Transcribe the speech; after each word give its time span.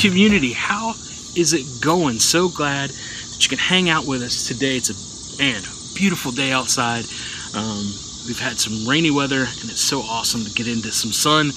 community, 0.00 0.52
how 0.54 0.94
is 1.36 1.52
it 1.52 1.82
going? 1.82 2.18
So 2.18 2.48
glad 2.48 2.88
that 2.88 3.38
you 3.42 3.50
can 3.50 3.58
hang 3.58 3.90
out 3.90 4.06
with 4.06 4.22
us 4.22 4.48
today. 4.48 4.76
It's 4.76 4.88
a 4.88 5.42
man, 5.42 5.62
beautiful 5.94 6.32
day 6.32 6.52
outside. 6.52 7.04
Um, 7.54 7.84
we've 8.26 8.40
had 8.40 8.58
some 8.58 8.88
rainy 8.88 9.10
weather, 9.10 9.40
and 9.40 9.70
it's 9.70 9.82
so 9.82 10.00
awesome 10.00 10.42
to 10.44 10.50
get 10.52 10.66
into 10.68 10.90
some 10.90 11.12
sun 11.12 11.52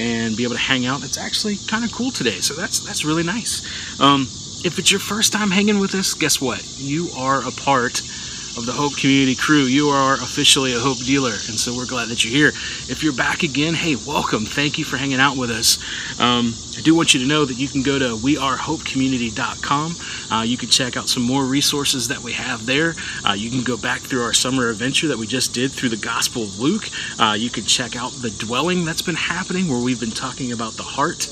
and 0.00 0.36
be 0.36 0.42
able 0.42 0.54
to 0.54 0.60
hang 0.60 0.84
out. 0.86 1.04
It's 1.04 1.16
actually 1.16 1.56
kind 1.68 1.84
of 1.84 1.92
cool 1.92 2.10
today, 2.10 2.40
so 2.40 2.54
that's 2.54 2.80
that's 2.80 3.04
really 3.04 3.22
nice. 3.22 3.62
Um, 4.00 4.22
if 4.64 4.80
it's 4.80 4.90
your 4.90 5.00
first 5.00 5.32
time 5.32 5.50
hanging 5.50 5.78
with 5.78 5.94
us, 5.94 6.12
guess 6.14 6.40
what? 6.40 6.64
You 6.78 7.08
are 7.16 7.46
a 7.46 7.52
part 7.52 8.02
of 8.56 8.64
the 8.64 8.72
Hope 8.72 8.96
Community 8.96 9.34
crew. 9.34 9.64
You 9.64 9.88
are 9.88 10.14
officially 10.14 10.74
a 10.74 10.78
Hope 10.78 10.98
dealer, 10.98 11.32
and 11.32 11.58
so 11.58 11.76
we're 11.76 11.86
glad 11.86 12.08
that 12.08 12.24
you're 12.24 12.32
here. 12.32 12.48
If 12.88 13.02
you're 13.02 13.12
back 13.12 13.42
again, 13.42 13.74
hey, 13.74 13.96
welcome. 13.96 14.46
Thank 14.46 14.78
you 14.78 14.84
for 14.84 14.96
hanging 14.96 15.20
out 15.20 15.36
with 15.36 15.50
us. 15.50 15.78
Um, 16.18 16.54
I 16.76 16.80
do 16.80 16.94
want 16.94 17.12
you 17.12 17.20
to 17.20 17.26
know 17.26 17.44
that 17.44 17.58
you 17.58 17.68
can 17.68 17.82
go 17.82 17.98
to 17.98 18.16
wearehopecommunity.com. 18.16 19.96
Uh, 20.30 20.42
you 20.42 20.56
can 20.56 20.68
check 20.68 20.96
out 20.96 21.08
some 21.08 21.22
more 21.22 21.44
resources 21.44 22.08
that 22.08 22.20
we 22.20 22.32
have 22.32 22.64
there. 22.66 22.94
Uh, 23.28 23.32
you 23.32 23.50
can 23.50 23.62
go 23.62 23.76
back 23.76 24.00
through 24.00 24.22
our 24.22 24.32
summer 24.32 24.68
adventure 24.68 25.08
that 25.08 25.18
we 25.18 25.26
just 25.26 25.52
did 25.52 25.70
through 25.70 25.90
the 25.90 25.96
Gospel 25.96 26.44
of 26.44 26.58
Luke. 26.58 26.88
Uh, 27.18 27.36
you 27.38 27.50
can 27.50 27.64
check 27.64 27.94
out 27.96 28.12
the 28.12 28.30
dwelling 28.30 28.84
that's 28.84 29.02
been 29.02 29.14
happening 29.16 29.68
where 29.68 29.82
we've 29.82 30.00
been 30.00 30.10
talking 30.10 30.52
about 30.52 30.72
the 30.74 30.82
heart 30.82 31.28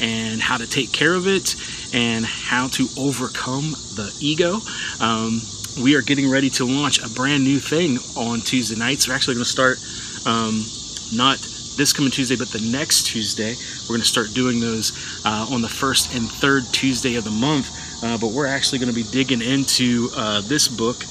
and 0.00 0.40
how 0.42 0.56
to 0.56 0.66
take 0.66 0.92
care 0.92 1.14
of 1.14 1.26
it 1.26 1.54
and 1.94 2.26
how 2.26 2.68
to 2.68 2.86
overcome 2.98 3.72
the 3.96 4.14
ego. 4.20 4.60
Um, 5.00 5.40
we 5.80 5.94
are 5.94 6.02
getting 6.02 6.28
ready 6.28 6.48
to 6.50 6.64
launch 6.64 7.02
a 7.02 7.08
brand 7.10 7.44
new 7.44 7.58
thing 7.58 7.98
on 8.16 8.40
Tuesday 8.40 8.76
nights. 8.76 9.08
We're 9.08 9.14
actually 9.14 9.34
going 9.34 9.44
to 9.44 9.50
start 9.50 9.78
um, 10.26 10.64
not 11.12 11.38
this 11.76 11.92
coming 11.92 12.10
Tuesday, 12.10 12.36
but 12.36 12.48
the 12.48 12.60
next 12.60 13.06
Tuesday. 13.06 13.54
We're 13.82 13.96
going 13.96 14.00
to 14.00 14.06
start 14.06 14.32
doing 14.32 14.60
those 14.60 14.92
uh, 15.24 15.46
on 15.50 15.60
the 15.60 15.68
first 15.68 16.14
and 16.14 16.30
third 16.30 16.64
Tuesday 16.72 17.16
of 17.16 17.24
the 17.24 17.30
month. 17.30 17.70
Uh, 18.02 18.16
but 18.18 18.28
we're 18.28 18.46
actually 18.46 18.78
going 18.78 18.92
to 18.92 18.94
be 18.94 19.04
digging 19.10 19.42
into 19.42 20.08
uh, 20.16 20.40
this 20.42 20.68
book, 20.68 21.04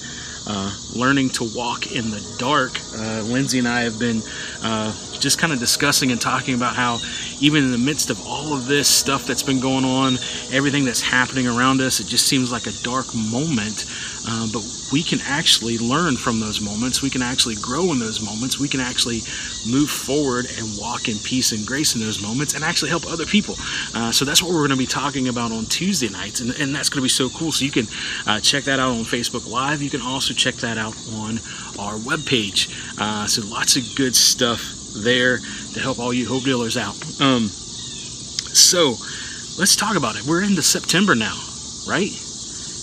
uh, 0.48 0.75
Learning 0.95 1.30
to 1.30 1.44
Walk 1.56 1.92
in 1.92 2.09
the 2.09 2.36
Dark. 2.38 2.80
Uh, 2.95 3.22
Lindsay 3.22 3.59
and 3.59 3.68
I 3.68 3.81
have 3.81 4.00
been 4.00 4.22
uh, 4.64 4.92
just 5.20 5.40
kind 5.40 5.54
of 5.54 5.60
discussing 5.60 6.12
and 6.12 6.20
talking 6.20 6.54
about 6.54 6.76
how, 6.76 7.00
even 7.40 7.64
in 7.64 7.72
the 7.72 7.78
midst 7.78 8.10
of 8.10 8.26
all 8.28 8.54
of 8.54 8.68
this 8.68 8.88
stuff 8.88 9.26
that's 9.26 9.44
been 9.44 9.60
going 9.60 9.86
on, 9.86 10.18
everything 10.52 10.86
that's 10.86 11.02
happening 11.02 11.48
around 11.48 11.82
us, 11.82 12.00
it 12.00 12.08
just 12.08 12.28
seems 12.28 12.52
like 12.52 12.68
a 12.68 12.74
dark 12.84 13.14
moment. 13.14 13.86
Uh, 14.28 14.48
but 14.52 14.64
we 14.92 15.04
can 15.04 15.20
actually 15.22 15.78
learn 15.78 16.18
from 16.18 16.40
those 16.40 16.62
moments. 16.62 17.02
We 17.02 17.10
can 17.10 17.22
actually 17.22 17.56
grow 17.56 17.92
in 17.92 18.00
those 18.00 18.22
moments. 18.22 18.60
We 18.60 18.68
can 18.68 18.80
actually 18.80 19.22
move 19.70 19.90
forward 19.90 20.48
and 20.58 20.78
walk 20.80 21.10
in 21.10 21.18
peace 21.20 21.52
and 21.52 21.66
grace 21.66 21.96
in 21.96 22.02
those 22.02 22.22
moments 22.22 22.54
and 22.54 22.64
actually 22.64 22.90
help 22.90 23.06
other 23.06 23.26
people. 23.26 23.56
Uh, 23.94 24.12
so 24.12 24.26
that's 24.26 24.42
what 24.42 24.52
we're 24.52 24.68
going 24.68 24.70
to 24.72 24.78
be 24.78 24.86
talking 24.86 25.28
about 25.28 25.52
on 25.52 25.66
Tuesday 25.66 26.10
nights. 26.10 26.42
And, 26.42 26.52
and 26.60 26.74
that's 26.74 26.90
going 26.90 27.02
to 27.02 27.06
be 27.06 27.10
so 27.10 27.30
cool. 27.30 27.52
So 27.52 27.66
you 27.66 27.72
can 27.72 27.88
uh, 28.26 28.40
check 28.40 28.64
that 28.66 28.80
out 28.80 28.92
on 28.92 29.04
Facebook 29.04 29.50
Live. 29.50 29.82
You 29.82 29.90
can 29.90 30.02
also 30.02 30.34
check 30.34 30.56
that 30.56 30.78
out 30.78 30.96
on 31.14 31.40
our 31.78 31.96
webpage. 32.00 32.72
Uh, 33.00 33.28
so 33.28 33.46
lots 33.46 33.76
of 33.76 33.84
good 33.96 34.16
stuff 34.16 34.75
there 35.04 35.40
to 35.74 35.80
help 35.80 36.00
all 36.00 36.14
you 36.14 36.28
hope 36.28 36.44
dealers 36.44 36.78
out. 36.78 36.96
Um, 37.22 37.48
so 37.48 38.96
let's 39.60 39.76
talk 39.76 39.96
about 39.96 40.16
it. 40.16 40.26
We're 40.26 40.44
into 40.44 40.62
September 40.62 41.16
now, 41.16 41.38
right? 41.88 42.12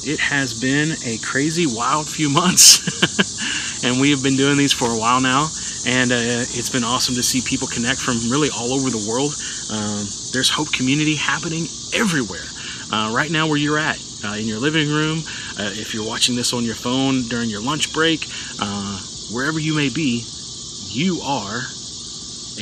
it 0.04 0.18
has 0.18 0.58
been 0.60 0.92
a 1.06 1.18
crazy, 1.18 1.66
wild 1.66 2.08
few 2.08 2.28
months. 2.30 3.84
and 3.84 4.00
we 4.00 4.10
have 4.10 4.22
been 4.22 4.36
doing 4.36 4.56
these 4.56 4.72
for 4.72 4.90
a 4.90 4.98
while 4.98 5.20
now. 5.20 5.48
And 5.86 6.12
uh, 6.12 6.46
it's 6.54 6.70
been 6.70 6.84
awesome 6.84 7.14
to 7.14 7.22
see 7.22 7.40
people 7.42 7.66
connect 7.66 8.00
from 8.00 8.30
really 8.30 8.48
all 8.50 8.72
over 8.72 8.90
the 8.90 9.04
world. 9.08 9.34
Um, 9.70 10.06
there's 10.32 10.50
Hope 10.50 10.72
Community 10.72 11.16
happening 11.16 11.66
everywhere. 11.94 12.46
Uh, 12.92 13.10
right 13.14 13.30
now, 13.30 13.46
where 13.46 13.56
you're 13.56 13.78
at, 13.78 13.98
uh, 14.24 14.34
in 14.34 14.46
your 14.46 14.58
living 14.58 14.88
room, 14.88 15.22
uh, 15.58 15.70
if 15.74 15.94
you're 15.94 16.06
watching 16.06 16.36
this 16.36 16.52
on 16.52 16.64
your 16.64 16.74
phone 16.74 17.22
during 17.28 17.48
your 17.48 17.62
lunch 17.62 17.92
break, 17.92 18.26
uh, 18.60 19.00
wherever 19.32 19.58
you 19.58 19.74
may 19.74 19.88
be, 19.88 20.24
you 20.88 21.20
are 21.22 21.62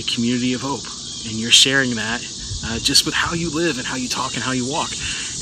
a 0.00 0.02
community 0.04 0.54
of 0.54 0.62
hope. 0.62 0.84
And 1.28 1.36
you're 1.36 1.52
sharing 1.52 1.94
that 1.96 2.24
uh, 2.64 2.78
just 2.78 3.04
with 3.04 3.14
how 3.14 3.34
you 3.34 3.50
live 3.50 3.78
and 3.78 3.86
how 3.86 3.96
you 3.96 4.08
talk 4.08 4.34
and 4.34 4.42
how 4.42 4.52
you 4.52 4.68
walk. 4.68 4.90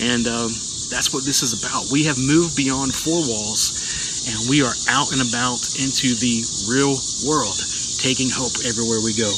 And 0.02 0.26
um, 0.26 0.50
that's 0.90 1.14
what 1.14 1.24
this 1.24 1.42
is 1.42 1.54
about. 1.54 1.90
We 1.90 2.04
have 2.04 2.18
moved 2.18 2.56
beyond 2.56 2.94
four 2.94 3.18
walls 3.18 4.26
and 4.28 4.50
we 4.50 4.62
are 4.62 4.74
out 4.90 5.10
and 5.12 5.22
about 5.22 5.58
into 5.78 6.14
the 6.18 6.44
real 6.68 6.98
world, 7.26 7.56
taking 7.98 8.28
hope 8.30 8.52
everywhere 8.66 9.00
we 9.00 9.14
go. 9.14 9.30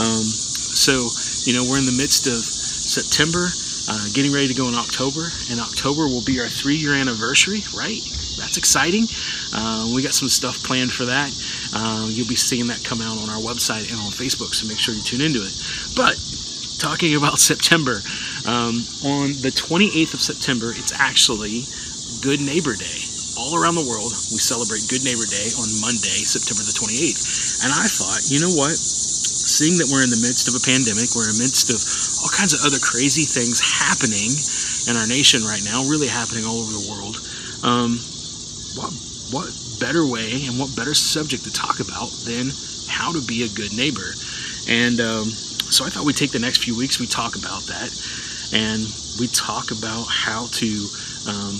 Um, 0.00 0.24
so, 0.24 1.08
you 1.46 1.56
know, 1.56 1.64
we're 1.68 1.78
in 1.78 1.86
the 1.86 1.96
midst 1.96 2.26
of 2.26 2.40
September, 2.42 3.48
uh, 3.88 4.04
getting 4.12 4.32
ready 4.32 4.48
to 4.48 4.54
go 4.54 4.68
in 4.68 4.74
October, 4.74 5.30
and 5.50 5.60
October 5.60 6.08
will 6.08 6.24
be 6.24 6.40
our 6.40 6.48
three 6.48 6.76
year 6.76 6.94
anniversary, 6.94 7.62
right? 7.72 8.02
That's 8.38 8.56
exciting. 8.56 9.06
Uh, 9.52 9.90
we 9.94 10.02
got 10.02 10.14
some 10.14 10.28
stuff 10.28 10.62
planned 10.62 10.92
for 10.92 11.04
that. 11.06 11.30
Uh, 11.74 12.08
you'll 12.10 12.28
be 12.28 12.36
seeing 12.36 12.66
that 12.68 12.82
come 12.84 13.00
out 13.00 13.18
on 13.18 13.28
our 13.30 13.40
website 13.40 13.90
and 13.90 13.98
on 14.00 14.12
Facebook, 14.12 14.54
so 14.54 14.66
make 14.66 14.78
sure 14.78 14.94
you 14.94 15.02
tune 15.02 15.20
into 15.20 15.40
it. 15.42 15.52
But 15.96 16.16
talking 16.78 17.14
about 17.20 17.38
September, 17.38 18.02
um, 18.46 18.82
on 19.06 19.38
the 19.40 19.52
28th 19.54 20.14
of 20.14 20.22
September, 20.22 20.70
it's 20.74 20.92
actually 20.98 21.64
Good 22.22 22.40
Neighbor 22.40 22.74
Day. 22.74 23.06
All 23.38 23.56
around 23.56 23.74
the 23.74 23.88
world, 23.88 24.12
we 24.30 24.38
celebrate 24.38 24.84
Good 24.92 25.02
Neighbor 25.02 25.24
Day 25.24 25.48
on 25.56 25.68
Monday, 25.80 26.20
September 26.22 26.62
the 26.62 26.76
28th. 26.76 27.64
And 27.64 27.72
I 27.72 27.88
thought, 27.88 28.28
you 28.28 28.38
know 28.44 28.52
what? 28.52 28.76
Seeing 28.76 29.78
that 29.78 29.88
we're 29.90 30.04
in 30.04 30.12
the 30.12 30.20
midst 30.22 30.46
of 30.48 30.54
a 30.54 30.62
pandemic, 30.62 31.10
we're 31.16 31.26
in 31.28 31.34
the 31.34 31.42
midst 31.42 31.72
of 31.72 31.80
all 32.22 32.30
kinds 32.30 32.54
of 32.54 32.62
other 32.62 32.78
crazy 32.78 33.24
things 33.24 33.58
happening 33.58 34.30
in 34.86 34.94
our 35.00 35.08
nation 35.08 35.42
right 35.42 35.62
now, 35.64 35.82
really 35.88 36.06
happening 36.08 36.44
all 36.44 36.60
over 36.62 36.72
the 36.72 36.86
world. 36.90 37.18
Um, 37.62 37.98
what, 38.74 38.92
what 39.30 39.48
better 39.80 40.06
way 40.06 40.46
and 40.46 40.58
what 40.58 40.74
better 40.76 40.94
subject 40.94 41.44
to 41.44 41.52
talk 41.52 41.80
about 41.80 42.10
than 42.24 42.50
how 42.88 43.12
to 43.12 43.20
be 43.26 43.44
a 43.44 43.48
good 43.48 43.72
neighbor? 43.72 44.14
And 44.68 45.00
um, 45.00 45.24
so 45.70 45.84
I 45.84 45.88
thought 45.88 46.04
we'd 46.04 46.16
take 46.16 46.32
the 46.32 46.38
next 46.38 46.64
few 46.64 46.76
weeks, 46.76 47.00
we 47.00 47.06
talk 47.06 47.36
about 47.36 47.62
that 47.64 47.90
and 48.52 48.86
we 49.18 49.26
talk 49.28 49.70
about 49.70 50.04
how 50.04 50.46
to 50.52 50.86
um, 51.26 51.56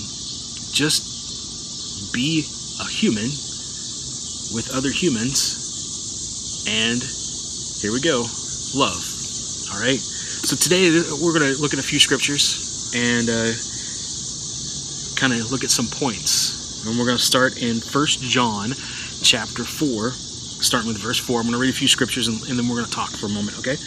just 0.71 2.13
be 2.13 2.45
a 2.79 2.87
human 2.87 3.29
with 4.53 4.69
other 4.73 4.91
humans. 4.91 6.65
And 6.69 7.01
here 7.81 7.91
we 7.91 7.99
go 7.99 8.25
love. 8.75 9.03
All 9.73 9.79
right. 9.81 9.99
So 9.99 10.55
today 10.55 10.91
we're 11.21 11.33
going 11.37 11.53
to 11.53 11.59
look 11.59 11.73
at 11.73 11.79
a 11.79 11.83
few 11.83 11.99
scriptures 11.99 12.91
and 12.95 13.29
uh, 13.29 13.53
kind 15.19 15.33
of 15.33 15.51
look 15.51 15.63
at 15.63 15.71
some 15.71 15.87
points. 15.87 16.52
And 16.85 16.99
we're 16.99 17.05
going 17.05 17.17
to 17.17 17.23
start 17.23 17.61
in 17.61 17.79
First 17.79 18.19
John 18.19 18.71
chapter 19.21 19.63
4, 19.63 20.11
starting 20.11 20.89
with 20.89 20.97
verse 20.97 21.17
4. 21.17 21.39
I'm 21.39 21.45
going 21.45 21.53
to 21.53 21.59
read 21.59 21.69
a 21.69 21.77
few 21.77 21.87
scriptures 21.87 22.27
and, 22.27 22.41
and 22.49 22.59
then 22.59 22.67
we're 22.67 22.75
going 22.75 22.87
to 22.87 22.91
talk 22.91 23.11
for 23.11 23.27
a 23.27 23.29
moment, 23.29 23.57
okay? 23.59 23.77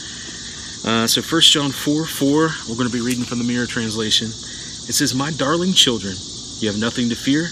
Uh, 0.83 1.07
so 1.07 1.21
First 1.21 1.53
John 1.53 1.73
4 1.73 2.07
4, 2.07 2.49
we're 2.69 2.75
going 2.75 2.89
to 2.89 2.93
be 2.93 3.05
reading 3.05 3.25
from 3.25 3.37
the 3.37 3.45
Mirror 3.45 3.67
Translation. 3.67 4.29
It 4.29 4.95
says, 4.97 5.15
My 5.15 5.31
darling 5.31 5.75
children, 5.75 6.15
you 6.57 6.71
have 6.71 6.81
nothing 6.81 7.11
to 7.11 7.17
fear. 7.17 7.49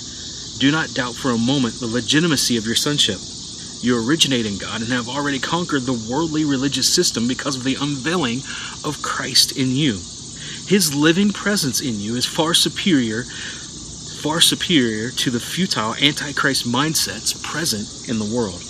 Do 0.61 0.73
not 0.73 0.95
doubt 0.95 1.15
for 1.15 1.31
a 1.31 1.39
moment 1.39 1.75
the 1.75 1.89
legitimacy 1.89 2.57
of 2.57 2.65
your 2.65 2.77
sonship. 2.77 3.21
You 3.85 4.01
originate 4.01 4.47
in 4.47 4.57
God 4.57 4.81
and 4.81 4.91
have 4.93 5.11
already 5.11 5.39
conquered 5.39 5.83
the 5.83 6.09
worldly 6.09 6.47
religious 6.47 6.89
system 6.89 7.29
because 7.29 7.57
of 7.57 7.65
the 7.65 7.77
unveiling 7.79 8.41
of 8.83 9.03
Christ 9.03 9.59
in 9.59 9.77
you. 9.77 10.01
His 10.67 10.95
living 10.95 11.33
presence 11.33 11.83
in 11.83 12.01
you 12.01 12.17
is 12.17 12.25
far 12.25 12.55
superior, 12.55 13.25
far 14.25 14.41
superior 14.41 15.11
to 15.11 15.31
the 15.31 15.39
futile 15.39 15.95
antichrist 15.97 16.67
mindsets 16.67 17.37
present 17.43 18.09
in 18.09 18.19
the 18.19 18.35
world. 18.35 18.63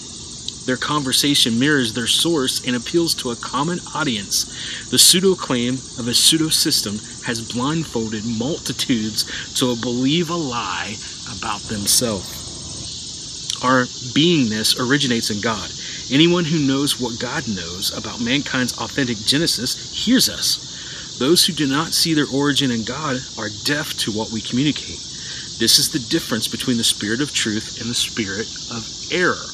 Their 0.67 0.77
conversation 0.77 1.61
mirrors 1.61 1.93
their 1.95 2.09
source 2.09 2.67
and 2.67 2.75
appeals 2.75 3.15
to 3.15 3.31
a 3.31 3.37
common 3.37 3.79
audience. 3.95 4.91
The 4.91 4.99
pseudo 4.99 5.37
claim 5.37 5.75
of 5.97 6.09
a 6.09 6.13
pseudo 6.13 6.49
system 6.49 6.99
has 7.25 7.53
blindfolded 7.53 8.25
multitudes 8.27 9.55
to 9.55 9.77
believe 9.77 10.29
a 10.29 10.35
lie 10.35 10.97
about 11.39 11.61
themselves. 11.61 13.55
Our 13.63 13.85
beingness 14.11 14.75
originates 14.81 15.31
in 15.31 15.41
God. 15.41 15.71
Anyone 16.11 16.47
who 16.47 16.67
knows 16.67 17.01
what 17.01 17.21
God 17.21 17.47
knows 17.47 17.97
about 17.97 18.21
mankind's 18.21 18.77
authentic 18.79 19.19
genesis 19.19 20.05
hears 20.05 20.29
us. 20.29 21.17
Those 21.21 21.47
who 21.47 21.53
do 21.53 21.69
not 21.69 21.95
see 21.95 22.13
their 22.13 22.27
origin 22.35 22.73
in 22.73 22.83
God 22.83 23.19
are 23.39 23.51
deaf 23.63 23.97
to 23.99 24.11
what 24.11 24.33
we 24.33 24.41
communicate. 24.41 25.14
This 25.59 25.79
is 25.79 25.89
the 25.89 26.01
difference 26.11 26.49
between 26.49 26.79
the 26.79 26.85
spirit 26.85 27.21
of 27.21 27.33
truth 27.33 27.81
and 27.81 27.89
the 27.89 27.95
spirit 27.95 28.49
of 28.71 28.85
error. 29.13 29.47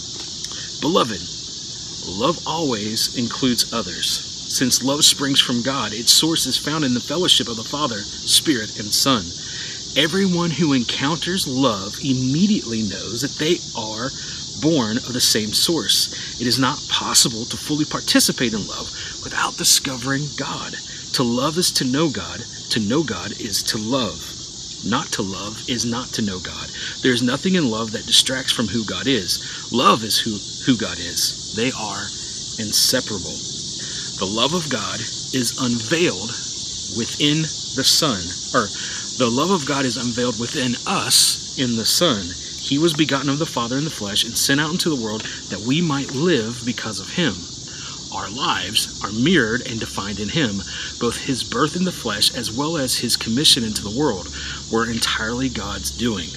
Beloved, 0.81 1.21
love 2.07 2.41
always 2.47 3.17
includes 3.17 3.73
others. 3.73 4.09
Since 4.51 4.83
love 4.83 5.05
springs 5.05 5.41
from 5.41 5.63
God, 5.63 5.93
its 5.93 6.11
source 6.11 6.47
is 6.47 6.57
found 6.57 6.85
in 6.85 6.95
the 6.95 7.01
fellowship 7.01 7.49
of 7.49 7.57
the 7.57 7.65
Father, 7.65 7.99
Spirit, 7.99 8.81
and 8.81 8.93
Son. 8.93 9.25
Everyone 9.95 10.51
who 10.51 10.73
encounters 10.73 11.47
love 11.47 11.99
immediately 12.03 12.83
knows 12.83 13.21
that 13.21 13.39
they 13.39 13.59
are 13.77 14.11
born 14.63 14.97
of 14.97 15.13
the 15.13 15.21
same 15.21 15.53
source. 15.53 16.41
It 16.41 16.47
is 16.47 16.59
not 16.59 16.83
possible 16.89 17.45
to 17.45 17.57
fully 17.57 17.85
participate 17.85 18.55
in 18.55 18.67
love 18.67 18.91
without 19.23 19.59
discovering 19.59 20.29
God. 20.37 20.77
To 21.13 21.23
love 21.23 21.59
is 21.59 21.71
to 21.73 21.85
know 21.85 22.09
God, 22.09 22.41
to 22.71 22.81
know 22.81 23.03
God 23.03 23.33
is 23.33 23.63
to 23.65 23.79
love. 23.79 24.40
Not 24.85 25.13
to 25.13 25.23
love 25.23 25.69
is 25.69 25.85
not 25.85 26.09
to 26.15 26.23
know 26.23 26.39
God. 26.39 26.71
There 27.03 27.13
is 27.13 27.23
nothing 27.23 27.55
in 27.55 27.71
love 27.71 27.93
that 27.93 28.07
distracts 28.07 28.53
from 28.53 28.69
who 28.69 28.85
God 28.85 29.07
is. 29.07 29.71
Love 29.73 30.05
is 30.05 30.19
who, 30.19 30.39
who 30.65 30.79
God 30.79 30.99
is. 30.99 31.55
They 31.55 31.71
are 31.73 32.05
inseparable. 32.59 33.37
The 34.21 34.29
love 34.29 34.55
of 34.55 34.69
God 34.71 35.01
is 35.01 35.57
unveiled 35.61 36.31
within 36.97 37.43
the 37.77 37.85
Son, 37.85 38.21
or 38.53 38.67
the 39.19 39.31
love 39.31 39.51
of 39.51 39.67
God 39.67 39.85
is 39.85 39.97
unveiled 39.97 40.39
within 40.41 40.75
us 40.87 41.59
in 41.59 41.77
the 41.77 41.85
Son. 41.85 42.25
He 42.61 42.79
was 42.79 42.95
begotten 42.95 43.29
of 43.29 43.39
the 43.39 43.47
Father 43.47 43.77
in 43.77 43.85
the 43.85 43.91
flesh 43.91 44.25
and 44.25 44.37
sent 44.37 44.61
out 44.61 44.73
into 44.73 44.89
the 44.89 45.03
world 45.03 45.23
that 45.51 45.61
we 45.61 45.81
might 45.81 46.13
live 46.13 46.63
because 46.65 47.01
of 47.01 47.15
him. 47.15 47.35
Our 48.13 48.29
lives 48.29 49.03
are 49.05 49.13
mirrored 49.13 49.63
and 49.69 49.79
defined 49.79 50.19
in 50.19 50.31
him. 50.31 50.63
Both 50.99 51.27
his 51.27 51.45
birth 51.45 51.77
in 51.77 51.85
the 51.85 51.93
flesh 51.93 52.35
as 52.35 52.51
well 52.51 52.77
as 52.77 52.99
his 52.99 53.17
commission 53.17 53.63
into 53.63 53.83
the 53.83 53.97
world 53.97 54.29
were 54.73 54.91
entirely 54.91 55.49
God's 55.49 55.91
doing. 55.91 56.29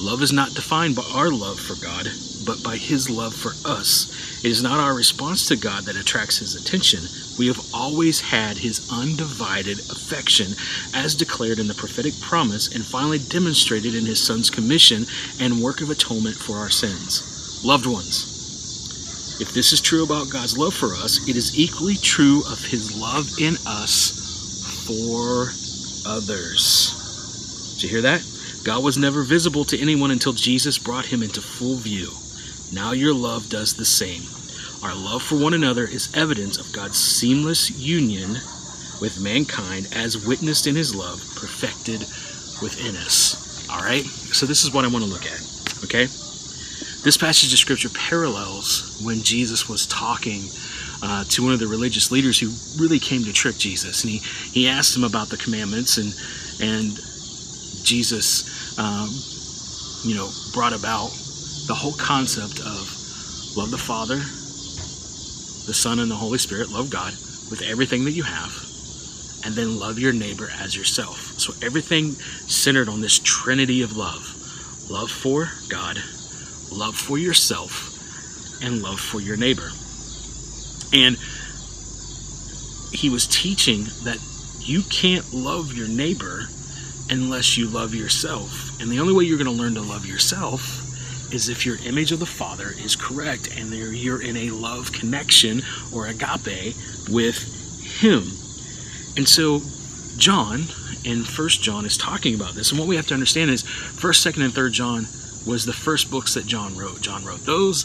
Love 0.00 0.22
is 0.22 0.32
not 0.32 0.54
defined 0.54 0.94
by 0.94 1.02
our 1.12 1.30
love 1.30 1.58
for 1.58 1.74
God, 1.74 2.08
but 2.46 2.62
by 2.62 2.76
his 2.76 3.10
love 3.10 3.34
for 3.34 3.52
us. 3.68 4.08
It 4.44 4.50
is 4.50 4.62
not 4.62 4.78
our 4.78 4.94
response 4.94 5.46
to 5.48 5.56
God 5.56 5.84
that 5.84 5.96
attracts 5.96 6.38
his 6.38 6.54
attention. 6.54 7.00
We 7.36 7.48
have 7.48 7.60
always 7.74 8.20
had 8.20 8.58
his 8.58 8.88
undivided 8.92 9.78
affection, 9.90 10.54
as 10.94 11.14
declared 11.16 11.58
in 11.58 11.66
the 11.66 11.74
prophetic 11.74 12.18
promise 12.20 12.72
and 12.72 12.84
finally 12.84 13.18
demonstrated 13.18 13.94
in 13.94 14.06
his 14.06 14.22
son's 14.22 14.50
commission 14.50 15.04
and 15.40 15.60
work 15.60 15.80
of 15.80 15.90
atonement 15.90 16.36
for 16.36 16.58
our 16.58 16.70
sins. 16.70 17.60
Loved 17.64 17.86
ones, 17.86 18.37
if 19.40 19.52
this 19.54 19.72
is 19.72 19.80
true 19.80 20.04
about 20.04 20.30
God's 20.30 20.58
love 20.58 20.74
for 20.74 20.94
us, 20.94 21.28
it 21.28 21.36
is 21.36 21.58
equally 21.58 21.94
true 21.94 22.42
of 22.50 22.64
his 22.64 22.98
love 22.98 23.26
in 23.40 23.54
us 23.66 24.84
for 24.86 25.50
others. 26.10 27.74
Did 27.74 27.82
you 27.84 27.88
hear 27.88 28.02
that? 28.02 28.24
God 28.64 28.82
was 28.82 28.98
never 28.98 29.22
visible 29.22 29.64
to 29.66 29.78
anyone 29.80 30.10
until 30.10 30.32
Jesus 30.32 30.78
brought 30.78 31.06
him 31.06 31.22
into 31.22 31.40
full 31.40 31.76
view. 31.76 32.10
Now 32.72 32.92
your 32.92 33.14
love 33.14 33.48
does 33.48 33.74
the 33.74 33.84
same. 33.84 34.22
Our 34.82 34.94
love 34.94 35.22
for 35.22 35.36
one 35.36 35.54
another 35.54 35.84
is 35.84 36.14
evidence 36.16 36.58
of 36.58 36.72
God's 36.72 36.98
seamless 36.98 37.70
union 37.70 38.32
with 39.00 39.20
mankind 39.22 39.88
as 39.94 40.26
witnessed 40.26 40.66
in 40.66 40.74
his 40.74 40.94
love 40.94 41.20
perfected 41.36 42.00
within 42.60 42.96
us. 42.96 43.68
All 43.70 43.80
right? 43.80 44.04
So 44.04 44.46
this 44.46 44.64
is 44.64 44.72
what 44.72 44.84
I 44.84 44.88
want 44.88 45.04
to 45.04 45.10
look 45.10 45.26
at. 45.26 45.40
Okay? 45.84 46.08
This 47.04 47.16
passage 47.16 47.52
of 47.52 47.58
scripture 47.58 47.90
parallels 47.90 49.00
when 49.04 49.22
Jesus 49.22 49.68
was 49.68 49.86
talking 49.86 50.42
uh, 51.02 51.24
to 51.28 51.44
one 51.44 51.52
of 51.52 51.60
the 51.60 51.68
religious 51.68 52.10
leaders 52.10 52.38
who 52.38 52.50
really 52.82 52.98
came 52.98 53.22
to 53.24 53.32
trick 53.32 53.56
Jesus, 53.56 54.02
and 54.02 54.10
he 54.10 54.18
he 54.18 54.68
asked 54.68 54.96
him 54.96 55.04
about 55.04 55.28
the 55.28 55.36
commandments, 55.36 55.96
and 55.96 56.12
and 56.60 56.96
Jesus, 57.84 58.78
um, 58.78 59.08
you 60.02 60.16
know, 60.16 60.28
brought 60.52 60.72
about 60.72 61.10
the 61.68 61.74
whole 61.74 61.94
concept 61.94 62.58
of 62.60 63.56
love 63.56 63.70
the 63.70 63.78
Father, 63.78 64.16
the 64.16 65.74
Son, 65.74 66.00
and 66.00 66.10
the 66.10 66.16
Holy 66.16 66.38
Spirit, 66.38 66.70
love 66.70 66.90
God 66.90 67.12
with 67.48 67.62
everything 67.62 68.04
that 68.06 68.12
you 68.12 68.24
have, 68.24 68.50
and 69.44 69.54
then 69.54 69.78
love 69.78 69.98
your 69.98 70.12
neighbor 70.12 70.48
as 70.60 70.76
yourself. 70.76 71.38
So 71.38 71.54
everything 71.64 72.12
centered 72.50 72.88
on 72.88 73.00
this 73.00 73.20
trinity 73.22 73.82
of 73.82 73.96
love 73.96 74.34
love 74.90 75.10
for 75.10 75.50
God, 75.68 76.02
love 76.72 76.96
for 76.96 77.18
yourself, 77.18 77.94
and 78.62 78.82
love 78.82 79.00
for 79.00 79.20
your 79.20 79.36
neighbor. 79.36 79.70
And 80.92 81.16
he 82.92 83.10
was 83.10 83.26
teaching 83.26 83.84
that 84.04 84.18
you 84.60 84.82
can't 84.82 85.32
love 85.32 85.72
your 85.72 85.88
neighbor 85.88 86.48
unless 87.10 87.56
you 87.56 87.68
love 87.68 87.94
yourself. 87.94 88.80
And 88.80 88.90
the 88.90 89.00
only 89.00 89.12
way 89.12 89.24
you're 89.24 89.38
going 89.38 89.54
to 89.54 89.62
learn 89.62 89.74
to 89.74 89.80
love 89.80 90.06
yourself 90.06 90.84
is 91.32 91.48
if 91.48 91.66
your 91.66 91.76
image 91.84 92.12
of 92.12 92.20
the 92.20 92.26
Father 92.26 92.70
is 92.82 92.96
correct 92.96 93.54
and 93.56 93.70
you're 93.70 94.22
in 94.22 94.36
a 94.36 94.50
love 94.50 94.92
connection 94.92 95.62
or 95.94 96.06
agape 96.06 96.74
with 97.10 98.00
Him. 98.00 98.22
And 99.16 99.28
so, 99.28 99.60
John 100.16 100.64
in 101.04 101.24
First 101.24 101.62
John 101.62 101.84
is 101.84 101.96
talking 101.96 102.34
about 102.34 102.54
this. 102.54 102.70
And 102.70 102.78
what 102.78 102.88
we 102.88 102.96
have 102.96 103.06
to 103.08 103.14
understand 103.14 103.50
is 103.50 103.62
First, 103.62 104.22
Second, 104.22 104.42
and 104.42 104.52
Third 104.52 104.72
John 104.72 105.06
was 105.46 105.64
the 105.64 105.72
first 105.72 106.10
books 106.10 106.34
that 106.34 106.46
John 106.46 106.76
wrote. 106.76 107.00
John 107.00 107.24
wrote 107.24 107.44
those, 107.44 107.84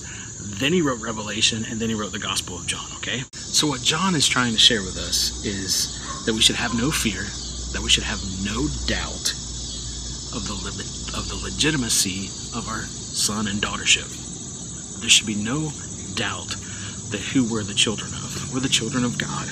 then 0.60 0.74
he 0.74 0.82
wrote 0.82 1.02
Revelation, 1.02 1.66
and 1.70 1.80
then 1.80 1.90
he 1.90 1.96
wrote 1.96 2.12
the 2.12 2.20
Gospel 2.20 2.58
of 2.58 2.68
John. 2.68 2.86
Okay. 2.98 3.22
So 3.34 3.68
what 3.68 3.82
John 3.82 4.16
is 4.16 4.28
trying 4.28 4.54
to 4.54 4.60
share 4.60 4.82
with 4.82 4.98
us 4.98 5.46
is 5.46 6.26
that 6.26 6.34
we 6.34 6.42
should 6.42 6.56
have 6.56 6.74
no 6.74 6.92
fear, 6.92 7.24
that 7.74 7.82
we 7.82 7.90
should 7.90 8.04
have 8.04 8.20
no 8.44 8.68
doubt 8.88 9.34
of 10.36 10.48
the 10.48 11.14
of 11.16 11.30
the 11.30 11.40
legitimacy 11.44 12.28
of 12.58 12.68
our 12.68 12.82
son 12.82 13.48
and 13.48 13.62
daughtership. 13.62 14.10
There 15.00 15.10
should 15.10 15.28
be 15.28 15.36
no 15.36 15.72
doubt 16.16 16.56
that 17.12 17.22
who 17.22 17.50
we're 17.50 17.64
the 17.64 17.74
children 17.74 18.12
of. 18.14 18.54
We're 18.54 18.60
the 18.60 18.70
children 18.70 19.06
of 19.06 19.18
God. 19.18 19.48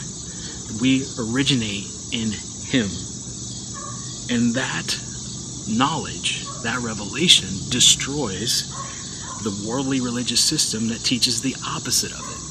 We 0.82 1.06
originate 1.20 1.86
in 2.12 2.32
Him. 2.66 2.90
And 4.32 4.56
that 4.56 4.98
knowledge, 5.68 6.46
that 6.64 6.80
revelation, 6.80 7.50
destroys 7.70 8.70
the 9.44 9.68
worldly 9.68 10.02
religious 10.02 10.44
system 10.44 10.88
that 10.90 11.04
teaches 11.04 11.42
the 11.42 11.56
opposite 11.66 12.12
of 12.12 12.20
it. 12.20 12.42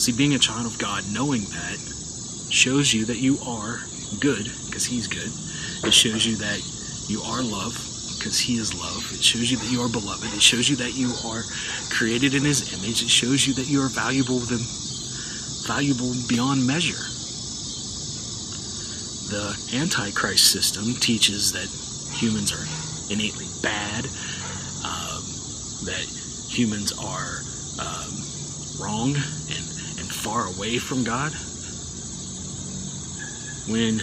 See, 0.00 0.12
being 0.12 0.34
a 0.34 0.38
child 0.38 0.66
of 0.66 0.78
God, 0.78 1.04
knowing 1.12 1.42
that, 1.42 1.78
shows 2.50 2.92
you 2.92 3.04
that 3.06 3.18
you 3.18 3.38
are 3.46 3.80
good, 4.20 4.50
because 4.66 4.84
He's 4.84 5.06
good. 5.06 5.30
It 5.86 5.94
shows 5.94 6.26
you 6.26 6.36
that 6.36 6.60
you 7.08 7.20
are 7.22 7.42
love, 7.42 7.74
because 8.18 8.38
He 8.38 8.56
is 8.56 8.74
love. 8.74 9.10
It 9.12 9.22
shows 9.22 9.50
you 9.50 9.56
that 9.58 9.70
you 9.70 9.80
are 9.80 9.88
beloved. 9.88 10.32
It 10.34 10.42
shows 10.42 10.68
you 10.68 10.76
that 10.76 10.94
you 10.94 11.12
are 11.26 11.42
created 11.90 12.34
in 12.34 12.44
His 12.44 12.72
image. 12.74 13.02
It 13.02 13.10
shows 13.10 13.46
you 13.46 13.54
that 13.54 13.68
you 13.68 13.82
are 13.82 13.88
valuable 13.88 14.38
than 14.38 14.60
valuable 15.66 16.14
beyond 16.28 16.66
measure. 16.66 17.02
The 19.30 19.56
Antichrist 19.74 20.52
system 20.52 20.94
teaches 20.94 21.52
that 21.52 21.70
humans 22.14 22.52
are 22.52 22.91
innately 23.12 23.46
bad, 23.62 24.04
um, 24.84 25.22
that 25.84 26.06
humans 26.48 26.92
are 26.98 27.42
um, 27.78 28.12
wrong 28.80 29.14
and, 29.14 29.64
and 30.00 30.08
far 30.10 30.46
away 30.46 30.78
from 30.78 31.04
God. 31.04 31.32
When 33.70 34.02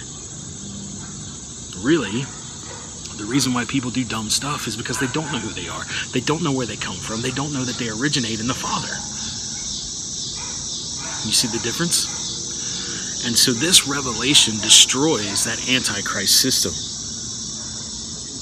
really, 1.84 2.24
the 3.18 3.26
reason 3.28 3.54
why 3.54 3.66
people 3.66 3.92
do 3.92 4.04
dumb 4.06 4.30
stuff 4.30 4.68
is 4.68 4.78
because 4.78 5.00
they 5.00 5.08
don't 5.08 5.32
know 5.32 5.40
who 5.40 5.54
they 5.54 5.68
are. 5.68 5.84
They 6.14 6.22
don't 6.22 6.44
know 6.44 6.52
where 6.52 6.66
they 6.66 6.78
come 6.78 6.96
from. 6.96 7.22
They 7.22 7.32
don't 7.32 7.52
know 7.52 7.64
that 7.66 7.76
they 7.76 7.90
originate 7.90 8.40
in 8.40 8.48
the 8.48 8.54
Father. 8.54 8.94
You 11.28 11.34
see 11.34 11.48
the 11.50 11.62
difference? 11.64 13.26
And 13.28 13.38
so 13.38 13.52
this 13.52 13.88
revelation 13.88 14.56
destroys 14.60 15.44
that 15.44 15.60
Antichrist 15.70 16.40
system. 16.40 16.89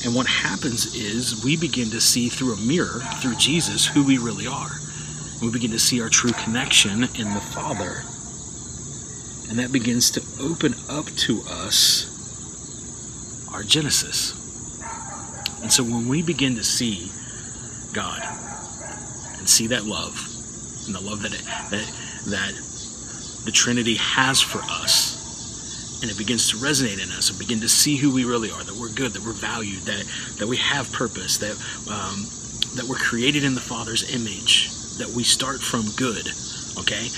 And 0.06 0.14
what 0.16 0.28
happens 0.28 0.96
is 0.96 1.44
we 1.44 1.58
begin 1.58 1.90
to 1.90 2.02
see 2.02 2.30
through 2.30 2.54
a 2.54 2.58
mirror, 2.58 3.02
through 3.22 3.36
Jesus, 3.36 3.86
who 3.86 4.04
we 4.04 4.18
really 4.18 4.48
are. 4.48 4.70
We 5.42 5.52
begin 5.52 5.72
to 5.72 5.80
see 5.80 6.02
our 6.02 6.10
true 6.10 6.32
connection 6.32 7.04
in 7.04 7.34
the 7.34 7.42
Father. 7.54 8.04
And 9.50 9.60
that 9.60 9.72
begins 9.72 10.12
to 10.12 10.22
open 10.42 10.76
up 10.90 11.06
to 11.06 11.42
us 11.50 12.14
our 13.54 13.64
Genesis. 13.64 14.34
And 15.62 15.72
so 15.72 15.84
when 15.84 16.08
we 16.08 16.22
begin 16.22 16.56
to 16.56 16.64
see 16.64 17.12
God 17.94 18.22
and 19.40 19.50
see 19.50 19.68
that 19.68 19.86
love 19.86 20.16
and 20.86 20.94
the 20.94 21.02
love 21.02 21.22
that 21.24 21.34
it, 21.34 21.44
that 21.72 21.92
that 22.28 22.54
the 23.46 23.52
Trinity 23.52 23.96
has 23.96 24.42
for 24.42 24.60
us, 24.60 25.07
and 26.02 26.12
it 26.12 26.18
begins 26.18 26.50
to 26.52 26.58
resonate 26.58 27.04
in 27.04 27.12
us, 27.12 27.30
and 27.30 27.40
begin 27.40 27.60
to 27.62 27.70
see 27.70 27.96
who 27.96 28.14
we 28.14 28.26
really 28.26 28.52
are, 28.52 28.64
that 28.64 28.76
we're 28.76 28.94
good, 28.94 29.14
that 29.14 29.24
we're 29.24 29.34
valued, 29.34 29.80
that 29.82 30.06
that 30.38 30.48
we 30.48 30.58
have 30.58 30.92
purpose, 30.92 31.38
that 31.38 31.56
um, 31.90 32.26
that 32.76 32.86
we're 32.88 33.02
created 33.02 33.44
in 33.44 33.56
the 33.56 33.62
Father's 33.62 34.14
image, 34.14 34.70
that 34.98 35.10
we 35.10 35.24
start 35.24 35.60
from 35.62 35.90
good. 35.96 36.28
Okay, 36.78 37.10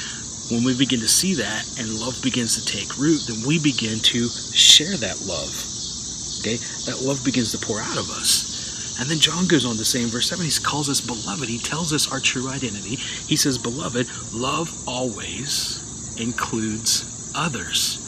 when 0.51 0.63
we 0.63 0.77
begin 0.77 0.99
to 0.99 1.07
see 1.07 1.35
that 1.35 1.65
and 1.79 1.87
love 1.99 2.15
begins 2.23 2.55
to 2.55 2.63
take 2.65 2.97
root, 2.97 3.21
then 3.27 3.45
we 3.45 3.59
begin 3.59 3.99
to 3.99 4.27
share 4.27 4.95
that 4.97 5.19
love. 5.27 5.51
Okay, 6.39 6.55
that 6.87 7.03
love 7.03 7.23
begins 7.25 7.51
to 7.51 7.59
pour 7.59 7.79
out 7.79 7.97
of 7.97 8.09
us. 8.09 8.49
And 8.99 9.09
then 9.09 9.19
John 9.19 9.47
goes 9.47 9.65
on 9.65 9.77
to 9.77 9.85
say 9.85 10.03
in 10.03 10.09
verse 10.09 10.27
7, 10.27 10.43
he 10.43 10.51
calls 10.61 10.89
us 10.89 10.99
beloved. 10.99 11.47
He 11.47 11.57
tells 11.59 11.93
us 11.93 12.11
our 12.11 12.19
true 12.19 12.49
identity. 12.49 12.95
He 12.95 13.37
says, 13.37 13.57
Beloved, 13.57 14.07
love 14.33 14.69
always 14.85 15.79
includes 16.19 17.31
others. 17.33 17.98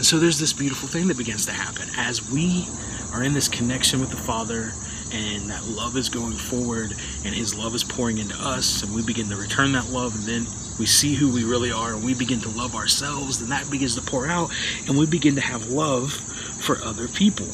And 0.00 0.06
so 0.06 0.18
there's 0.18 0.38
this 0.38 0.54
beautiful 0.54 0.88
thing 0.88 1.08
that 1.08 1.18
begins 1.18 1.44
to 1.44 1.52
happen. 1.52 1.86
As 1.98 2.26
we 2.30 2.66
are 3.12 3.22
in 3.22 3.34
this 3.34 3.48
connection 3.48 4.00
with 4.00 4.08
the 4.08 4.16
Father, 4.16 4.72
and 5.12 5.50
that 5.50 5.62
love 5.66 5.94
is 5.98 6.08
going 6.08 6.32
forward, 6.32 6.94
and 7.22 7.34
His 7.34 7.54
love 7.54 7.74
is 7.74 7.84
pouring 7.84 8.16
into 8.16 8.34
us, 8.36 8.82
and 8.82 8.94
we 8.94 9.02
begin 9.02 9.28
to 9.28 9.36
return 9.36 9.72
that 9.72 9.90
love, 9.90 10.14
and 10.14 10.24
then 10.24 10.46
we 10.78 10.86
see 10.86 11.14
who 11.14 11.30
we 11.30 11.44
really 11.44 11.70
are, 11.70 11.92
and 11.92 12.02
we 12.02 12.14
begin 12.14 12.40
to 12.40 12.48
love 12.48 12.74
ourselves, 12.74 13.40
then 13.40 13.50
that 13.50 13.70
begins 13.70 13.94
to 13.96 14.00
pour 14.00 14.26
out, 14.26 14.50
and 14.88 14.96
we 14.96 15.04
begin 15.04 15.34
to 15.34 15.42
have 15.42 15.68
love 15.68 16.14
for 16.14 16.78
other 16.82 17.06
people. 17.06 17.48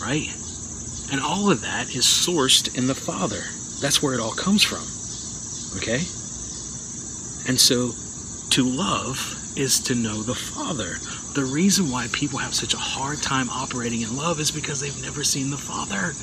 Right? 0.00 0.32
And 1.12 1.20
all 1.20 1.50
of 1.50 1.60
that 1.60 1.94
is 1.94 2.06
sourced 2.06 2.74
in 2.74 2.86
the 2.86 2.94
Father. 2.94 3.42
That's 3.82 4.02
where 4.02 4.14
it 4.14 4.20
all 4.20 4.32
comes 4.32 4.62
from. 4.62 4.86
Okay? 5.76 6.06
And 7.46 7.60
so 7.60 7.92
to 8.48 8.64
love 8.64 9.35
is 9.56 9.80
to 9.80 9.94
know 9.94 10.22
the 10.22 10.34
Father. 10.34 10.96
The 11.34 11.44
reason 11.44 11.90
why 11.90 12.08
people 12.12 12.38
have 12.38 12.54
such 12.54 12.74
a 12.74 12.78
hard 12.78 13.22
time 13.22 13.48
operating 13.48 14.02
in 14.02 14.16
love 14.16 14.38
is 14.38 14.50
because 14.50 14.80
they've 14.80 15.02
never 15.02 15.24
seen 15.24 15.50
the 15.50 15.56
Father. 15.56 16.14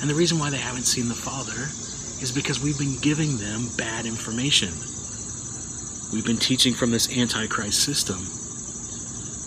And 0.00 0.10
the 0.10 0.14
reason 0.14 0.38
why 0.38 0.50
they 0.50 0.58
haven't 0.58 0.84
seen 0.84 1.08
the 1.08 1.14
Father 1.14 1.68
is 2.22 2.32
because 2.32 2.60
we've 2.60 2.78
been 2.78 2.98
giving 3.00 3.38
them 3.38 3.68
bad 3.76 4.04
information. 4.04 4.68
We've 6.12 6.24
been 6.26 6.36
teaching 6.36 6.74
from 6.74 6.90
this 6.90 7.10
Antichrist 7.16 7.82
system. 7.82 8.18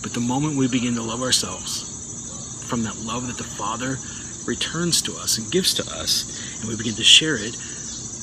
But 0.02 0.12
the 0.12 0.20
moment 0.20 0.56
we 0.56 0.66
begin 0.66 0.94
to 0.94 1.02
love 1.02 1.22
ourselves, 1.22 1.86
from 2.68 2.82
that 2.82 2.96
love 2.98 3.26
that 3.28 3.38
the 3.38 3.44
Father 3.44 3.96
returns 4.46 5.02
to 5.02 5.12
us 5.14 5.38
and 5.38 5.50
gives 5.52 5.74
to 5.74 5.82
us, 5.92 6.60
and 6.60 6.68
we 6.68 6.76
begin 6.76 6.94
to 6.94 7.04
share 7.04 7.36
it, 7.36 7.56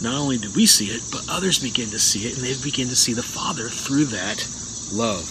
not 0.01 0.15
only 0.15 0.37
do 0.37 0.51
we 0.55 0.65
see 0.65 0.87
it, 0.87 1.01
but 1.11 1.25
others 1.29 1.59
begin 1.59 1.89
to 1.89 1.99
see 1.99 2.27
it, 2.27 2.37
and 2.37 2.45
they 2.45 2.53
begin 2.63 2.87
to 2.89 2.95
see 2.95 3.13
the 3.13 3.23
Father 3.23 3.69
through 3.69 4.05
that 4.05 4.45
love. 4.91 5.25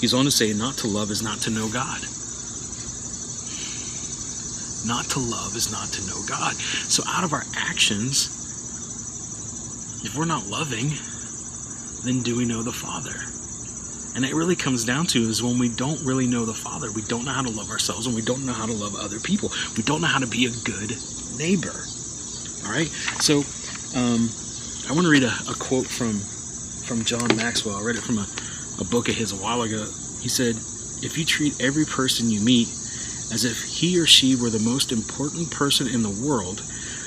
He's 0.00 0.12
on 0.14 0.24
to 0.24 0.30
say, 0.30 0.52
not 0.52 0.76
to 0.78 0.88
love 0.88 1.10
is 1.10 1.22
not 1.22 1.38
to 1.42 1.50
know 1.50 1.68
God. 1.68 2.00
Not 4.86 5.06
to 5.10 5.18
love 5.18 5.56
is 5.56 5.72
not 5.72 5.88
to 5.88 6.06
know 6.06 6.22
God. 6.28 6.54
So, 6.54 7.02
out 7.08 7.24
of 7.24 7.32
our 7.32 7.44
actions, 7.56 8.28
if 10.04 10.14
we're 10.16 10.26
not 10.26 10.46
loving, 10.46 10.92
then 12.04 12.22
do 12.22 12.36
we 12.36 12.44
know 12.44 12.62
the 12.62 12.72
Father? 12.72 13.14
And 14.14 14.24
it 14.24 14.34
really 14.34 14.56
comes 14.56 14.84
down 14.84 15.06
to 15.08 15.18
is 15.18 15.42
when 15.42 15.58
we 15.58 15.68
don't 15.68 16.00
really 16.02 16.26
know 16.26 16.44
the 16.46 16.54
Father, 16.54 16.90
we 16.92 17.02
don't 17.02 17.24
know 17.24 17.32
how 17.32 17.42
to 17.42 17.50
love 17.50 17.70
ourselves 17.70 18.06
and 18.06 18.14
we 18.14 18.22
don't 18.22 18.46
know 18.46 18.52
how 18.52 18.64
to 18.64 18.72
love 18.72 18.96
other 18.96 19.20
people. 19.20 19.50
We 19.76 19.82
don't 19.82 20.00
know 20.00 20.06
how 20.06 20.20
to 20.20 20.26
be 20.26 20.46
a 20.46 20.50
good 20.64 20.96
neighbor. 21.36 21.74
All 22.64 22.72
right. 22.72 22.88
So 23.20 23.44
um, 23.94 24.30
I 24.88 24.92
want 24.92 25.04
to 25.04 25.10
read 25.10 25.24
a, 25.24 25.34
a, 25.50 25.54
quote 25.58 25.86
from 25.86 26.20
from 26.86 27.04
John 27.04 27.36
Maxwell. 27.36 27.76
I 27.76 27.82
read 27.82 27.96
it 27.96 28.02
from 28.02 28.18
a, 28.18 28.26
a 28.80 28.84
book 28.84 29.08
of 29.08 29.16
his 29.16 29.32
a 29.32 29.36
while 29.36 29.62
ago. 29.62 29.84
He 30.20 30.28
said, 30.28 30.54
"If 31.02 31.18
you 31.18 31.24
treat 31.24 31.60
every 31.60 31.84
person 31.84 32.30
you 32.30 32.40
meet 32.40 32.68
as 33.32 33.44
if 33.44 33.62
he 33.62 33.98
or 33.98 34.06
she 34.06 34.36
were 34.36 34.50
the 34.50 34.60
most 34.60 34.92
important 34.92 35.50
person 35.50 35.88
in 35.88 36.02
the 36.02 36.10
world, 36.10 36.62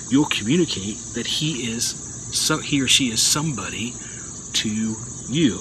you'll 0.09 0.25
communicate 0.25 0.97
that 1.15 1.25
he 1.25 1.71
is 1.71 1.95
so 2.31 2.57
he 2.57 2.81
or 2.81 2.87
she 2.87 3.09
is 3.09 3.21
somebody 3.21 3.93
to 4.53 4.69
you." 5.29 5.59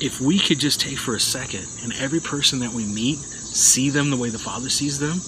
If 0.00 0.20
we 0.20 0.40
could 0.40 0.58
just 0.58 0.80
take 0.80 0.98
for 0.98 1.14
a 1.14 1.20
second 1.20 1.64
and 1.84 1.92
every 1.94 2.18
person 2.18 2.58
that 2.58 2.72
we 2.72 2.84
meet 2.84 3.18
see 3.18 3.88
them 3.90 4.10
the 4.10 4.16
way 4.16 4.30
the 4.30 4.38
Father 4.38 4.68
sees 4.68 4.98
them, 4.98 5.20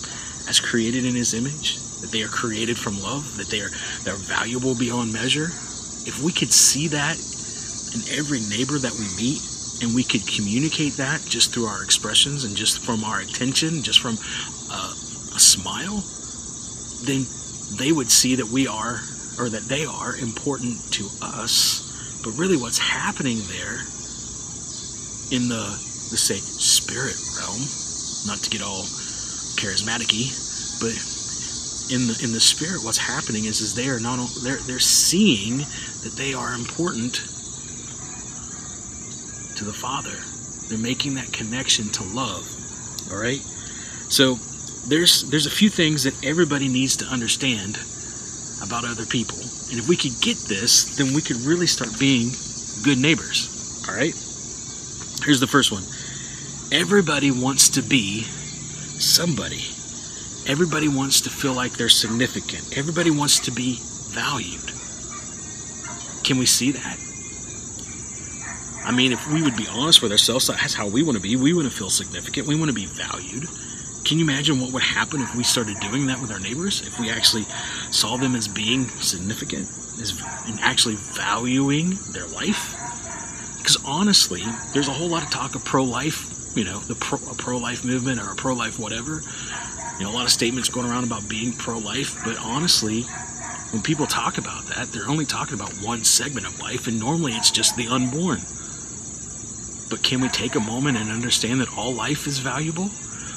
as 0.49 0.59
created 0.59 1.04
in 1.04 1.14
His 1.14 1.33
image, 1.33 1.76
that 2.00 2.11
they 2.11 2.23
are 2.23 2.28
created 2.28 2.76
from 2.76 3.00
love, 3.00 3.37
that 3.37 3.49
they 3.49 3.61
are 3.61 3.71
they're 4.02 4.14
valuable 4.14 4.75
beyond 4.75 5.12
measure. 5.12 5.49
If 6.06 6.23
we 6.23 6.32
could 6.32 6.52
see 6.52 6.88
that 6.88 7.16
in 7.94 8.18
every 8.18 8.40
neighbor 8.40 8.78
that 8.78 8.92
we 8.92 9.06
meet, 9.16 9.40
and 9.82 9.94
we 9.94 10.04
could 10.04 10.26
communicate 10.26 10.94
that 10.94 11.20
just 11.25 11.52
through 11.52 11.66
our 11.66 11.82
expressions 11.82 12.44
and 12.44 12.56
just 12.56 12.84
from 12.84 13.02
our 13.04 13.20
attention, 13.20 13.82
just 13.82 14.00
from 14.00 14.16
uh, 14.70 14.92
a 15.34 15.40
smile, 15.40 16.02
then 17.04 17.26
they 17.76 17.92
would 17.92 18.11
see 18.11 18.37
that 18.37 18.46
we 18.46 18.66
are, 18.66 19.00
or 19.38 19.49
that 19.49 19.64
they 19.68 19.84
are 19.84 20.16
important 20.16 20.80
to 20.92 21.08
us. 21.20 21.82
But 22.23 22.30
really, 22.38 22.56
what's 22.56 22.78
happening 22.78 23.38
there 23.49 23.80
in 25.30 25.49
the, 25.49 25.64
let's 26.11 26.23
say, 26.23 26.37
spirit 26.37 27.16
realm, 27.38 27.61
not 28.26 28.38
to 28.44 28.50
get 28.50 28.62
all 28.62 28.84
charismatic 29.58 30.11
but 30.80 31.13
in 31.91 32.07
the 32.07 32.19
in 32.23 32.33
the 32.33 32.41
spirit 32.41 32.83
what's 32.83 32.99
happening 32.99 33.45
is 33.45 33.61
is 33.61 33.75
they 33.75 33.88
are 33.88 34.00
not 34.00 34.29
they're 34.43 34.57
they're 34.64 34.79
seeing 34.79 35.59
that 36.03 36.14
they 36.17 36.33
are 36.33 36.55
important 36.55 37.14
to 39.57 39.64
the 39.64 39.73
father. 39.73 40.17
They're 40.69 40.79
making 40.79 41.14
that 41.14 41.33
connection 41.33 41.88
to 41.91 42.05
love. 42.05 42.49
All 43.11 43.19
right? 43.19 43.41
So 44.09 44.37
there's 44.88 45.29
there's 45.31 45.47
a 45.47 45.50
few 45.50 45.71
things 45.71 46.05
that 46.05 46.25
everybody 46.25 46.69
needs 46.69 46.97
to 46.99 47.07
understand 47.07 47.79
about 48.62 48.85
other 48.85 49.07
people. 49.07 49.38
And 49.71 49.79
if 49.79 49.88
we 49.88 49.97
could 49.97 50.21
get 50.21 50.37
this 50.49 50.97
then 50.97 51.14
we 51.14 51.23
could 51.23 51.38
really 51.38 51.67
start 51.67 51.99
being 51.99 52.31
good 52.83 52.99
neighbors. 52.99 53.85
All 53.88 53.95
right? 53.95 54.14
Here's 55.25 55.41
the 55.41 55.47
first 55.47 55.73
one. 55.73 55.85
Everybody 56.73 57.31
wants 57.31 57.69
to 57.71 57.83
be 57.83 58.23
somebody 58.23 59.64
Everybody 60.47 60.89
wants 60.89 61.23
to 61.23 61.31
feel 61.31 61.55
like 61.55 61.73
they're 61.73 61.89
significant. 61.89 62.77
Everybody 62.77 63.11
wants 63.11 63.39
to 63.41 63.51
be 63.51 63.79
valued. 64.11 64.73
Can 66.23 66.39
we 66.39 66.45
see 66.45 66.73
that? 66.73 66.99
I 68.85 68.93
mean, 68.93 69.13
if 69.13 69.27
we 69.33 69.41
would 69.41 69.57
be 69.57 69.67
honest 69.67 70.03
with 70.03 70.13
ourselves, 70.13 70.49
that's 70.49 70.75
how 70.75 70.87
we 70.87 71.03
want 71.03 71.17
to 71.17 71.23
be. 71.23 71.37
We 71.37 71.55
want 71.55 71.67
to 71.71 71.75
feel 71.75 71.89
significant. 71.89 72.47
We 72.47 72.57
want 72.57 72.69
to 72.69 72.75
be 72.75 72.85
valued. 72.85 73.49
Can 74.05 74.19
you 74.19 74.25
imagine 74.25 74.61
what 74.61 74.73
would 74.73 74.83
happen 74.83 75.23
if 75.23 75.35
we 75.35 75.43
started 75.45 75.81
doing 75.81 76.07
that 76.07 76.21
with 76.21 76.31
our 76.31 76.39
neighbors? 76.39 76.83
If 76.87 77.01
we 77.01 77.09
actually 77.09 77.47
saw 77.91 78.19
them 78.19 78.35
as 78.35 78.47
being 78.47 78.91
significant, 79.01 79.67
as 79.99 80.21
and 80.47 80.61
actually 80.61 80.97
valuing 80.97 81.97
their 82.13 82.27
life? 82.27 82.77
Because 83.57 83.79
honestly, 83.87 84.43
there's 84.75 84.89
a 84.89 84.93
whole 84.93 85.09
lot 85.09 85.23
of 85.23 85.31
talk 85.31 85.55
of 85.55 85.65
pro-life, 85.65 86.55
you 86.55 86.65
know, 86.65 86.81
the 86.81 86.95
pro, 86.97 87.17
pro-life 87.17 87.83
movement 87.83 88.21
or 88.21 88.33
a 88.33 88.37
pro-life 88.37 88.79
whatever. 88.79 89.23
You 89.99 90.05
know, 90.05 90.11
a 90.11 90.15
lot 90.15 90.25
of 90.25 90.31
statements 90.33 90.69
going 90.69 90.89
around 90.89 91.05
about 91.05 91.29
being 91.29 91.53
pro 91.53 91.79
life, 91.79 92.21
but 92.25 92.37
honestly, 92.39 93.03
when 93.71 93.81
people 93.81 94.07
talk 94.07 94.39
about 94.39 94.67
that, 94.67 94.89
they're 94.89 95.09
only 95.09 95.25
talking 95.25 95.55
about 95.55 95.73
one 95.85 96.03
segment 96.03 96.47
of 96.47 96.61
life, 96.61 96.89
and 96.89 96.99
normally 96.99 97.33
it's 97.33 97.53
just 97.53 97.77
the 97.77 97.87
unborn. 97.87 98.41
But 99.89 100.03
can 100.03 100.21
we 100.21 100.29
take 100.29 100.57
a 100.57 100.61
moment 100.61 100.99
and 100.99 101.11
understand 101.11 101.61
that 101.61 101.79
all 101.79 101.95
life 101.95 102.27
is 102.27 102.39
valuable? 102.39 102.91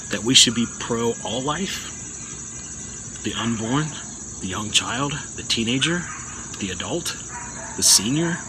That 0.09 0.23
we 0.23 0.33
should 0.33 0.55
be 0.55 0.65
pro 0.79 1.13
all 1.23 1.41
life? 1.41 1.93
The 3.23 3.33
unborn, 3.33 3.87
the 4.41 4.47
young 4.47 4.71
child, 4.71 5.13
the 5.35 5.43
teenager, 5.43 6.03
the 6.59 6.71
adult, 6.71 7.15
the 7.75 7.83
senior, 7.83 8.39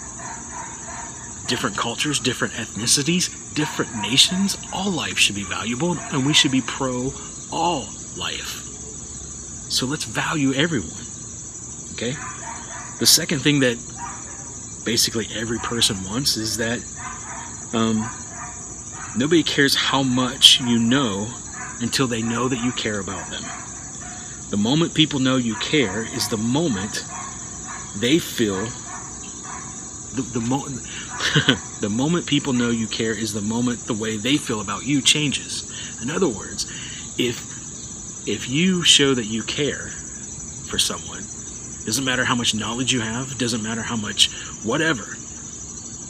different 1.47 1.77
cultures, 1.77 2.21
different 2.21 2.55
ethnicities, 2.55 3.29
different 3.55 3.95
nations, 3.97 4.57
all 4.73 4.91
life 4.91 5.19
should 5.19 5.37
be 5.37 5.45
valuable, 5.45 5.99
and 6.11 6.25
we 6.25 6.33
should 6.33 6.53
be 6.53 6.63
pro 6.63 7.13
all 7.53 7.87
life. 8.19 8.65
So 9.71 9.87
let's 9.87 10.05
value 10.05 10.53
everyone. 10.55 11.05
Okay? 11.93 12.17
The 12.99 13.07
second 13.07 13.41
thing 13.41 13.61
that 13.61 13.77
basically 14.85 15.29
every 15.35 15.59
person 15.59 16.03
wants 16.05 16.37
is 16.37 16.57
that 16.57 16.81
um, 17.75 18.09
nobody 19.17 19.43
cares 19.43 19.75
how 19.75 20.03
much 20.03 20.61
you 20.61 20.79
know 20.79 21.29
until 21.81 22.07
they 22.07 22.23
know 22.23 22.49
that 22.49 22.63
you 22.65 22.73
care 22.73 22.99
about 22.99 23.31
them. 23.31 23.43
The 24.51 24.57
moment 24.57 24.95
people 24.95 25.21
know 25.21 25.37
you 25.37 25.55
care 25.57 26.03
is 26.15 26.29
the 26.29 26.39
moment 26.39 27.05
they 27.99 28.19
feel 28.19 28.67
the, 30.15 30.23
the 30.33 30.41
moment 30.41 30.81
the 31.81 31.91
moment 31.91 32.27
people 32.27 32.53
know 32.53 32.71
you 32.71 32.87
care 32.87 33.13
is 33.13 33.35
the 33.35 33.43
moment 33.43 33.81
the 33.81 33.95
way 33.95 34.17
they 34.17 34.37
feel 34.37 34.61
about 34.61 34.87
you 34.87 35.03
changes. 35.03 35.71
In 36.03 36.11
other 36.11 36.29
words, 36.29 36.65
if 37.19 37.58
if 38.27 38.49
you 38.49 38.83
show 38.83 39.15
that 39.15 39.25
you 39.25 39.43
care 39.43 39.89
for 40.69 40.79
someone, 40.79 41.25
doesn't 41.85 42.05
matter 42.05 42.25
how 42.25 42.35
much 42.35 42.55
knowledge 42.55 42.93
you 42.93 43.01
have, 43.01 43.39
doesn't 43.39 43.63
matter 43.63 43.83
how 43.83 43.97
much 43.97 44.31
whatever, 44.63 45.17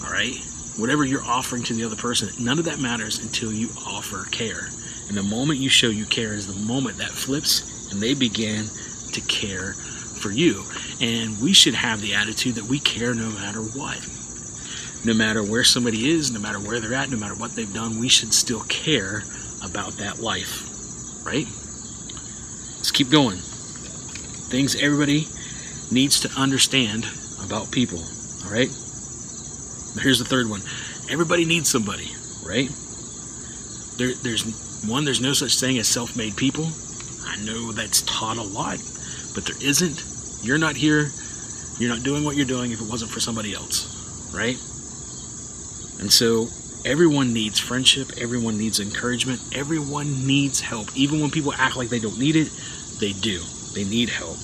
all 0.04 0.12
right? 0.12 0.36
Whatever 0.76 1.04
you're 1.04 1.24
offering 1.24 1.62
to 1.64 1.74
the 1.74 1.84
other 1.84 1.96
person, 1.96 2.30
none 2.44 2.58
of 2.58 2.64
that 2.64 2.80
matters 2.80 3.18
until 3.18 3.52
you 3.52 3.68
offer 3.86 4.24
care. 4.30 4.68
And 5.08 5.16
the 5.16 5.22
moment 5.22 5.60
you 5.60 5.68
show 5.68 5.88
you 5.88 6.04
care 6.04 6.34
is 6.34 6.46
the 6.46 6.66
moment 6.66 6.98
that 6.98 7.10
flips 7.10 7.90
and 7.92 8.00
they 8.00 8.14
begin 8.14 8.66
to 9.12 9.20
care 9.22 9.72
for 9.72 10.30
you. 10.30 10.64
And 11.00 11.40
we 11.40 11.52
should 11.52 11.74
have 11.74 12.00
the 12.00 12.14
attitude 12.14 12.56
that 12.56 12.64
we 12.64 12.78
care 12.80 13.14
no 13.14 13.30
matter 13.30 13.60
what. 13.60 13.98
No 15.04 15.14
matter 15.14 15.42
where 15.42 15.64
somebody 15.64 16.10
is, 16.10 16.30
no 16.30 16.40
matter 16.40 16.58
where 16.58 16.80
they're 16.80 16.94
at, 16.94 17.10
no 17.10 17.16
matter 17.16 17.34
what 17.34 17.52
they've 17.52 17.72
done, 17.72 17.98
we 17.98 18.08
should 18.08 18.34
still 18.34 18.62
care 18.62 19.22
about 19.62 19.92
that 19.98 20.18
life, 20.18 21.24
right? 21.24 21.46
Let's 22.88 22.96
keep 22.96 23.10
going. 23.10 23.36
Things 23.36 24.74
everybody 24.82 25.28
needs 25.90 26.20
to 26.20 26.30
understand 26.40 27.06
about 27.44 27.70
people. 27.70 27.98
All 27.98 28.50
right. 28.50 28.70
Here's 30.00 30.18
the 30.18 30.24
third 30.24 30.48
one. 30.48 30.62
Everybody 31.10 31.44
needs 31.44 31.68
somebody, 31.68 32.10
right? 32.42 32.70
There, 33.98 34.14
there's 34.22 34.80
one. 34.88 35.04
There's 35.04 35.20
no 35.20 35.34
such 35.34 35.60
thing 35.60 35.76
as 35.76 35.86
self-made 35.86 36.38
people. 36.38 36.66
I 37.26 37.36
know 37.44 37.72
that's 37.72 38.00
taught 38.00 38.38
a 38.38 38.42
lot, 38.42 38.78
but 39.34 39.44
there 39.44 39.62
isn't. 39.62 40.02
You're 40.42 40.56
not 40.56 40.74
here 40.74 41.10
You're 41.78 41.94
not 41.94 42.02
doing 42.02 42.24
what 42.24 42.36
you're 42.36 42.46
doing 42.46 42.72
if 42.72 42.80
it 42.80 42.88
wasn't 42.88 43.12
for 43.12 43.20
somebody 43.20 43.54
else, 43.54 44.32
right? 44.34 44.56
And 46.00 46.12
so 46.12 46.48
everyone 46.84 47.32
needs 47.32 47.60
friendship, 47.60 48.10
everyone 48.18 48.58
needs 48.58 48.80
encouragement, 48.80 49.40
everyone 49.54 50.26
needs 50.26 50.60
help. 50.60 50.88
Even 50.96 51.20
when 51.20 51.30
people 51.30 51.52
act 51.52 51.76
like 51.76 51.88
they 51.88 52.00
don't 52.00 52.18
need 52.18 52.34
it, 52.34 52.48
they 53.00 53.12
do. 53.12 53.40
They 53.74 53.84
need 53.84 54.08
help. 54.08 54.36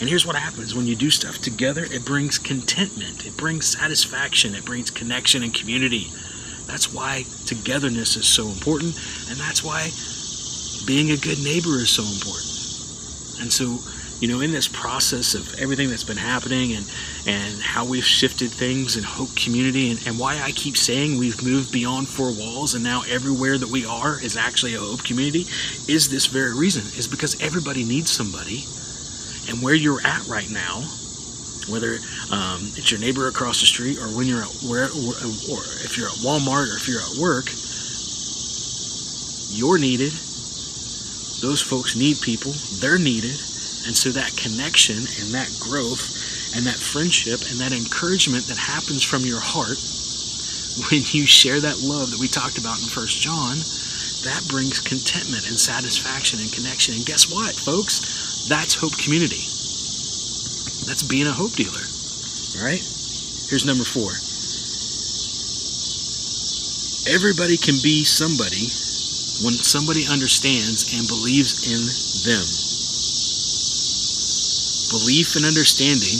And 0.00 0.08
here's 0.08 0.24
what 0.24 0.36
happens 0.36 0.74
when 0.74 0.86
you 0.86 0.96
do 0.96 1.10
stuff 1.10 1.38
together 1.38 1.84
it 1.84 2.04
brings 2.06 2.38
contentment, 2.38 3.26
it 3.26 3.36
brings 3.36 3.66
satisfaction, 3.66 4.54
it 4.54 4.64
brings 4.64 4.90
connection 4.90 5.42
and 5.42 5.54
community. 5.54 6.08
That's 6.66 6.92
why 6.92 7.24
togetherness 7.46 8.16
is 8.16 8.26
so 8.26 8.48
important, 8.48 8.96
and 9.28 9.36
that's 9.36 9.62
why 9.62 9.90
being 10.86 11.10
a 11.10 11.16
good 11.16 11.42
neighbor 11.44 11.76
is 11.76 11.90
so 11.90 12.02
important. 12.02 12.48
And 13.40 13.52
so, 13.52 13.78
you 14.20 14.28
know, 14.28 14.40
in 14.40 14.52
this 14.52 14.68
process 14.68 15.34
of 15.34 15.58
everything 15.58 15.88
that's 15.88 16.04
been 16.04 16.16
happening 16.16 16.72
and 16.74 16.86
and 17.26 17.60
how 17.60 17.84
we've 17.84 18.04
shifted 18.04 18.50
things 18.50 18.96
in 18.96 19.02
Hope 19.02 19.34
Community 19.34 19.90
and, 19.90 20.06
and 20.06 20.18
why 20.18 20.40
I 20.40 20.52
keep 20.52 20.76
saying 20.76 21.18
we've 21.18 21.42
moved 21.42 21.72
beyond 21.72 22.08
four 22.08 22.30
walls 22.32 22.74
and 22.74 22.84
now 22.84 23.02
everywhere 23.08 23.58
that 23.58 23.68
we 23.68 23.84
are 23.86 24.20
is 24.22 24.36
actually 24.36 24.74
a 24.74 24.78
Hope 24.78 25.02
Community 25.04 25.46
is 25.88 26.08
this 26.08 26.26
very 26.26 26.54
reason, 26.54 26.82
is 26.98 27.08
because 27.08 27.40
everybody 27.42 27.84
needs 27.84 28.10
somebody. 28.10 28.64
And 29.48 29.62
where 29.62 29.74
you're 29.74 30.00
at 30.06 30.26
right 30.28 30.48
now, 30.50 30.82
whether 31.68 31.98
um, 32.30 32.70
it's 32.76 32.90
your 32.90 33.00
neighbor 33.00 33.26
across 33.26 33.60
the 33.60 33.66
street 33.66 33.98
or 33.98 34.08
when 34.16 34.26
you're 34.26 34.42
at 34.42 34.52
where 34.68 34.84
or 34.84 35.62
if 35.82 35.96
you're 35.96 36.08
at 36.08 36.20
Walmart 36.22 36.72
or 36.72 36.76
if 36.76 36.86
you're 36.86 37.00
at 37.00 37.16
work, 37.18 37.48
you're 39.52 39.78
needed 39.78 40.12
those 41.40 41.62
folks 41.62 41.96
need 41.96 42.20
people, 42.20 42.52
they're 42.80 42.98
needed. 42.98 43.34
And 43.86 43.96
so 43.96 44.10
that 44.10 44.36
connection 44.36 45.06
and 45.20 45.32
that 45.32 45.50
growth 45.58 46.10
and 46.54 46.66
that 46.66 46.76
friendship 46.76 47.40
and 47.50 47.60
that 47.60 47.72
encouragement 47.72 48.46
that 48.46 48.58
happens 48.58 49.04
from 49.04 49.24
your 49.24 49.40
heart 49.40 49.78
when 50.90 51.02
you 51.12 51.26
share 51.26 51.60
that 51.60 51.80
love 51.80 52.10
that 52.10 52.20
we 52.20 52.28
talked 52.28 52.58
about 52.58 52.78
in 52.78 52.88
First 52.88 53.20
John, 53.20 53.58
that 54.24 54.44
brings 54.48 54.80
contentment 54.80 55.48
and 55.48 55.58
satisfaction 55.58 56.40
and 56.40 56.52
connection. 56.52 56.94
And 56.94 57.06
guess 57.06 57.30
what, 57.30 57.54
folks? 57.56 58.46
That's 58.48 58.74
Hope 58.74 58.96
Community. 58.98 59.44
That's 60.86 61.02
being 61.02 61.26
a 61.26 61.32
hope 61.32 61.52
dealer. 61.52 61.84
All 62.58 62.64
right? 62.64 62.82
Here's 63.48 63.66
number 63.66 63.84
four. 63.84 64.12
Everybody 67.08 67.56
can 67.56 67.74
be 67.82 68.04
somebody 68.04 68.70
when 69.42 69.56
somebody 69.64 70.06
understands 70.06 70.94
and 70.94 71.08
believes 71.08 71.66
in 71.66 71.80
them. 72.28 72.69
Belief 74.90 75.38
and 75.38 75.46
understanding, 75.46 76.18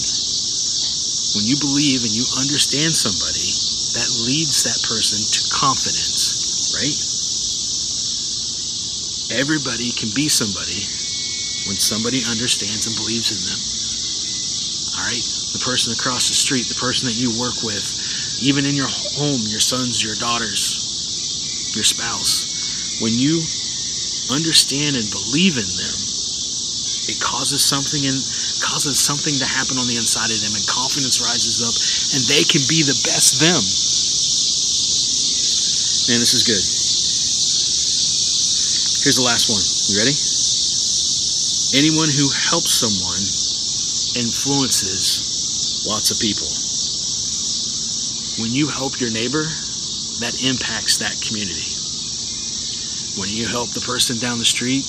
when 1.34 1.44
you 1.46 1.58
believe 1.58 2.06
and 2.06 2.14
you 2.14 2.22
understand 2.38 2.94
somebody, 2.94 3.50
that 3.98 4.06
leads 4.22 4.62
that 4.62 4.78
person 4.86 5.18
to 5.18 5.40
confidence, 5.50 6.70
right? 6.78 6.94
Everybody 9.34 9.90
can 9.90 10.10
be 10.14 10.30
somebody 10.30 10.86
when 11.66 11.78
somebody 11.78 12.22
understands 12.30 12.86
and 12.86 12.94
believes 12.94 13.34
in 13.34 13.40
them. 13.42 13.60
All 14.98 15.06
right? 15.06 15.26
The 15.54 15.62
person 15.66 15.92
across 15.92 16.30
the 16.30 16.38
street, 16.38 16.66
the 16.70 16.78
person 16.78 17.06
that 17.10 17.18
you 17.18 17.34
work 17.38 17.62
with, 17.62 17.82
even 18.42 18.64
in 18.64 18.74
your 18.74 18.90
home, 18.90 19.42
your 19.50 19.60
sons, 19.60 20.02
your 20.02 20.14
daughters, 20.14 21.74
your 21.74 21.84
spouse 21.84 22.50
when 23.00 23.16
you 23.16 23.40
understand 24.30 24.94
and 24.96 25.08
believe 25.10 25.56
in 25.56 25.64
them, 25.64 26.09
it 27.08 27.20
causes 27.20 27.64
something 27.64 28.04
and 28.04 28.18
causes 28.60 29.00
something 29.00 29.32
to 29.38 29.46
happen 29.46 29.78
on 29.78 29.86
the 29.88 29.96
inside 29.96 30.28
of 30.28 30.40
them 30.42 30.52
and 30.52 30.64
confidence 30.66 31.22
rises 31.22 31.64
up 31.64 31.72
and 32.16 32.20
they 32.28 32.44
can 32.44 32.60
be 32.68 32.82
the 32.82 32.96
best 33.08 33.40
them. 33.40 33.62
Man, 36.10 36.18
this 36.20 36.34
is 36.34 36.42
good. 36.44 36.60
Here's 39.00 39.16
the 39.16 39.24
last 39.24 39.48
one. 39.48 39.62
You 39.88 39.96
ready? 39.96 40.16
Anyone 41.72 42.10
who 42.10 42.28
helps 42.28 42.74
someone 42.74 43.22
influences 44.18 45.86
lots 45.86 46.10
of 46.10 46.18
people. 46.20 46.50
When 48.42 48.52
you 48.52 48.68
help 48.68 49.00
your 49.00 49.10
neighbor, 49.10 49.44
that 50.20 50.36
impacts 50.44 50.98
that 50.98 51.16
community 51.22 51.70
when 53.20 53.28
you 53.28 53.46
help 53.46 53.70
the 53.70 53.80
person 53.80 54.18
down 54.18 54.38
the 54.38 54.44
street, 54.44 54.86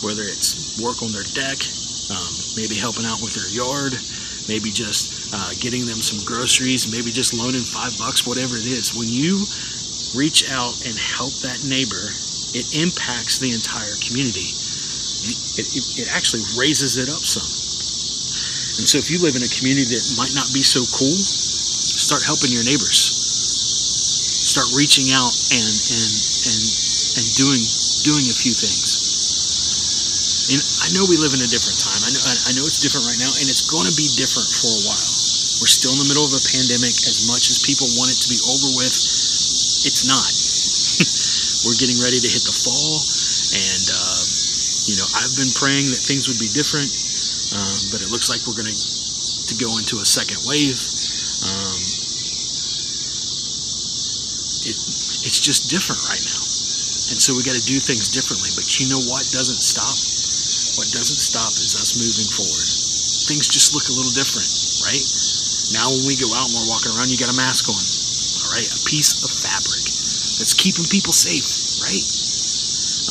whether 0.00 0.22
it's 0.22 0.54
work 0.80 1.02
on 1.02 1.12
their 1.12 1.26
deck, 1.36 1.58
um, 2.08 2.32
maybe 2.56 2.74
helping 2.74 3.04
out 3.04 3.20
with 3.20 3.34
their 3.34 3.48
yard, 3.52 3.98
maybe 4.48 4.70
just 4.70 5.32
uh, 5.34 5.52
getting 5.60 5.84
them 5.84 6.00
some 6.00 6.24
groceries, 6.24 6.90
maybe 6.90 7.10
just 7.12 7.34
loaning 7.34 7.62
five 7.62 7.92
bucks, 7.98 8.26
whatever 8.26 8.56
it 8.56 8.66
is. 8.66 8.94
When 8.94 9.08
you 9.08 9.44
reach 10.14 10.48
out 10.50 10.74
and 10.84 10.94
help 10.96 11.32
that 11.44 11.64
neighbor, 11.64 12.12
it 12.52 12.68
impacts 12.76 13.38
the 13.38 13.52
entire 13.52 13.96
community. 14.04 14.52
It, 15.24 15.36
it, 15.60 15.68
it 16.04 16.08
actually 16.12 16.44
raises 16.56 16.96
it 16.96 17.08
up 17.08 17.22
some. 17.24 17.46
And 18.80 18.88
so 18.88 18.98
if 18.98 19.10
you 19.12 19.20
live 19.20 19.36
in 19.36 19.44
a 19.44 19.52
community 19.52 19.88
that 19.92 20.04
might 20.16 20.32
not 20.34 20.48
be 20.52 20.64
so 20.64 20.80
cool, 20.96 21.16
start 21.16 22.24
helping 22.24 22.50
your 22.52 22.64
neighbors. 22.64 22.98
Start 24.42 24.68
reaching 24.76 25.12
out 25.12 25.32
and 25.52 25.64
and 25.64 26.12
and 26.44 26.62
and 27.16 27.26
doing 27.40 27.62
doing 28.04 28.26
a 28.28 28.36
few 28.36 28.52
things. 28.52 28.91
And 30.52 30.60
I 30.84 30.92
know 30.92 31.08
we 31.08 31.16
live 31.16 31.32
in 31.32 31.40
a 31.40 31.48
different 31.48 31.80
time. 31.80 31.96
I 32.04 32.12
know 32.12 32.20
I 32.20 32.52
know 32.52 32.68
it's 32.68 32.84
different 32.84 33.08
right 33.08 33.16
now, 33.16 33.32
and 33.40 33.48
it's 33.48 33.64
going 33.64 33.88
to 33.88 33.96
be 33.96 34.04
different 34.20 34.44
for 34.52 34.68
a 34.68 34.80
while. 34.84 35.08
We're 35.64 35.72
still 35.72 35.96
in 35.96 36.00
the 36.04 36.08
middle 36.12 36.28
of 36.28 36.36
a 36.36 36.44
pandemic. 36.44 36.92
As 37.08 37.24
much 37.24 37.48
as 37.48 37.64
people 37.64 37.88
want 37.96 38.12
it 38.12 38.20
to 38.20 38.28
be 38.28 38.36
over 38.44 38.68
with, 38.76 38.92
it's 39.88 40.04
not. 40.04 40.28
We're 41.64 41.80
getting 41.80 41.96
ready 42.04 42.20
to 42.20 42.28
hit 42.28 42.44
the 42.44 42.52
fall, 42.52 43.00
and 43.00 43.84
uh, 43.96 44.20
you 44.92 45.00
know 45.00 45.08
I've 45.24 45.32
been 45.40 45.48
praying 45.56 45.88
that 45.88 46.04
things 46.04 46.28
would 46.28 46.36
be 46.36 46.52
different, 46.52 46.92
um, 47.56 47.88
but 47.88 48.04
it 48.04 48.12
looks 48.12 48.28
like 48.28 48.44
we're 48.44 48.58
going 48.58 48.68
to 48.68 48.76
to 48.76 49.54
go 49.56 49.80
into 49.80 50.04
a 50.04 50.06
second 50.06 50.36
wave. 50.44 50.76
Um, 51.48 51.80
it, 54.68 54.76
it's 55.24 55.40
just 55.40 55.72
different 55.72 56.04
right 56.12 56.24
now. 56.28 56.44
And 57.08 57.16
so 57.16 57.32
we 57.32 57.40
got 57.40 57.56
to 57.56 57.64
do 57.64 57.80
things 57.80 58.12
differently. 58.12 58.52
But 58.52 58.68
you 58.76 58.92
know 58.92 59.00
what 59.08 59.24
doesn't 59.32 59.64
stop? 59.64 60.11
What 60.80 60.88
doesn't 60.92 61.20
stop 61.20 61.52
is 61.60 61.76
us 61.76 61.96
moving 62.00 62.28
forward. 62.32 62.68
Things 63.28 63.48
just 63.48 63.76
look 63.76 63.88
a 63.88 63.96
little 63.96 64.12
different, 64.12 64.48
right? 64.84 65.04
Now 65.72 65.88
when 65.92 66.04
we 66.08 66.16
go 66.16 66.32
out 66.32 66.48
and 66.48 66.54
we're 66.56 66.72
walking 66.72 66.92
around, 66.96 67.12
you 67.12 67.20
got 67.20 67.32
a 67.32 67.36
mask 67.36 67.68
on, 67.68 67.76
all 67.76 68.50
right? 68.52 68.64
A 68.64 68.80
piece 68.88 69.20
of 69.24 69.30
fabric 69.30 69.84
that's 70.40 70.56
keeping 70.56 70.84
people 70.88 71.12
safe, 71.12 71.44
right? 71.84 72.04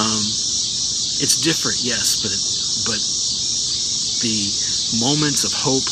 Um, 0.01 0.23
it's 1.21 1.37
different, 1.37 1.85
yes, 1.85 2.17
but 2.17 2.33
but 2.89 3.01
the 4.25 4.49
moments 4.97 5.45
of 5.45 5.53
hope, 5.53 5.85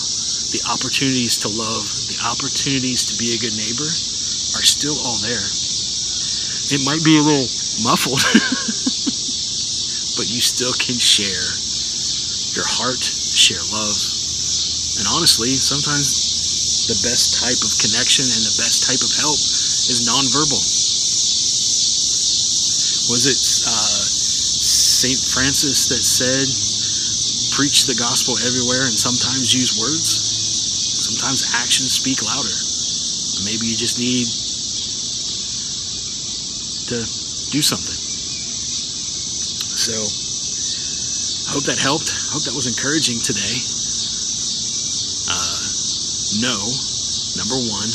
the 0.49 0.61
opportunities 0.69 1.37
to 1.45 1.49
love, 1.49 1.85
the 2.09 2.17
opportunities 2.25 3.05
to 3.05 3.13
be 3.17 3.33
a 3.33 3.41
good 3.41 3.53
neighbor 3.53 3.85
are 4.57 4.65
still 4.65 4.97
all 5.05 5.17
there. 5.21 5.45
It 6.73 6.81
might 6.85 7.01
be 7.05 7.17
a 7.17 7.23
little 7.25 7.49
muffled, 7.85 8.21
but 10.19 10.27
you 10.27 10.43
still 10.43 10.75
can 10.75 10.99
share 10.99 11.47
your 12.51 12.67
heart, 12.67 12.99
share 12.99 13.63
love. 13.71 13.95
And 14.99 15.07
honestly, 15.07 15.55
sometimes 15.55 16.91
the 16.91 16.99
best 17.07 17.39
type 17.39 17.55
of 17.63 17.71
connection 17.79 18.27
and 18.27 18.43
the 18.43 18.59
best 18.59 18.83
type 18.83 18.99
of 18.99 19.07
help 19.15 19.39
is 19.87 20.03
nonverbal. 20.03 20.59
Was 23.15 23.31
it 23.31 23.39
uh, 23.63 24.03
St. 24.99 25.23
Francis 25.31 25.87
that 25.87 26.03
said, 26.03 26.51
preach 27.55 27.87
the 27.87 27.95
gospel 27.95 28.35
everywhere 28.43 28.91
and 28.91 28.99
sometimes 28.99 29.55
use 29.55 29.79
words? 29.79 30.19
Sometimes 30.99 31.47
actions 31.55 31.95
speak 31.95 32.19
louder. 32.27 32.59
Maybe 33.47 33.71
you 33.71 33.79
just 33.79 33.95
need 33.95 34.27
to 36.91 37.07
do 37.55 37.63
something. 37.63 37.98
So, 39.89 41.49
I 41.49 41.57
hope 41.57 41.65
that 41.65 41.81
helped. 41.81 42.13
I 42.13 42.37
hope 42.37 42.45
that 42.45 42.53
was 42.53 42.69
encouraging 42.69 43.25
today. 43.25 43.57
Uh, 45.25 45.65
know, 46.45 46.61
number 47.33 47.57
one, 47.57 47.89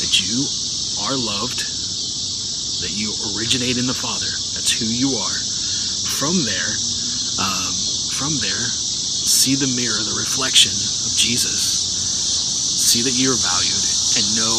that 0.00 0.24
you 0.24 0.40
are 1.04 1.12
loved, 1.12 1.68
that 2.80 2.96
you 2.96 3.12
originate 3.36 3.76
in 3.76 3.84
the 3.84 3.92
Father. 3.92 4.32
That's 4.56 4.72
who 4.72 4.88
you 4.88 5.12
are. 5.20 5.36
From 6.16 6.48
there, 6.48 6.72
um, 7.36 7.72
from 8.16 8.32
there, 8.40 8.64
see 8.72 9.52
the 9.52 9.68
mirror, 9.76 10.00
the 10.08 10.16
reflection 10.16 10.72
of 10.72 11.12
Jesus. 11.12 11.60
See 12.88 13.04
that 13.04 13.20
you're 13.20 13.36
valued, 13.36 13.84
and 14.16 14.24
know 14.32 14.56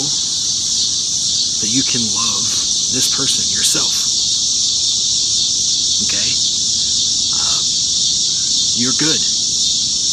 that 1.66 1.72
you 1.74 1.82
can 1.82 2.06
love 2.13 2.46
this 2.94 3.10
person 3.18 3.42
yourself. 3.58 4.03
Okay? 6.13 6.30
Um, 7.34 7.62
you're 8.78 8.97
good. 9.02 9.21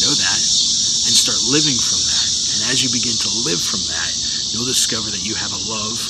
Know 0.01 0.17
that. 0.17 0.41
And 0.41 1.13
start 1.13 1.37
living 1.53 1.77
from 1.77 2.01
that. 2.09 2.25
And 2.57 2.73
as 2.73 2.81
you 2.81 2.89
begin 2.89 3.13
to 3.13 3.31
live 3.45 3.61
from 3.61 3.85
that, 3.93 4.09
you'll 4.53 4.65
discover 4.65 5.13
that 5.13 5.29
you 5.29 5.37
have 5.37 5.53
a 5.53 5.61
love 5.69 6.01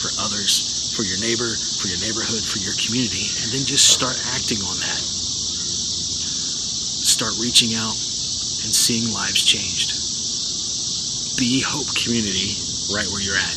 for 0.00 0.08
others, 0.16 0.64
for 0.96 1.04
your 1.04 1.20
neighbor, 1.20 1.60
for 1.76 1.92
your 1.92 2.00
neighborhood, 2.00 2.40
for 2.40 2.56
your 2.64 2.72
community, 2.80 3.28
and 3.44 3.52
then 3.52 3.68
just 3.68 3.92
start 3.92 4.16
acting 4.32 4.64
on 4.64 4.80
that. 4.80 5.02
Start 7.04 7.36
reaching 7.36 7.76
out 7.76 8.00
and 8.64 8.72
seeing 8.72 9.12
lives 9.12 9.44
changed. 9.44 9.92
Be 11.36 11.60
Hope 11.60 11.92
Community 11.92 12.56
right 12.88 13.06
where 13.12 13.20
you're 13.20 13.36
at. 13.36 13.56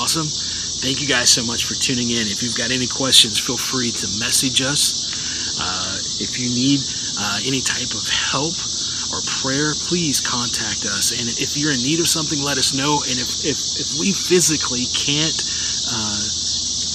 Awesome. 0.00 0.32
Thank 0.80 1.04
you 1.04 1.08
guys 1.08 1.28
so 1.28 1.44
much 1.44 1.68
for 1.68 1.76
tuning 1.76 2.08
in. 2.08 2.24
If 2.24 2.40
you've 2.40 2.56
got 2.56 2.72
any 2.72 2.88
questions, 2.88 3.36
feel 3.36 3.60
free 3.60 3.92
to 4.00 4.06
message 4.16 4.64
us. 4.64 4.96
Uh, 5.60 6.00
if 6.24 6.40
you 6.40 6.48
need 6.48 6.80
uh, 7.20 7.36
any 7.44 7.60
type 7.60 7.92
of 7.92 8.08
help 8.08 8.56
or 9.12 9.20
prayer, 9.28 9.76
please 9.76 10.24
contact 10.24 10.88
us. 10.88 11.12
And 11.12 11.28
if 11.36 11.52
you're 11.52 11.76
in 11.76 11.84
need 11.84 12.00
of 12.00 12.08
something, 12.08 12.40
let 12.40 12.56
us 12.56 12.72
know. 12.72 12.96
And 13.04 13.20
if, 13.20 13.44
if, 13.44 13.60
if 13.76 13.88
we 14.00 14.16
physically 14.16 14.88
can't 14.96 15.36
uh, 15.92 16.24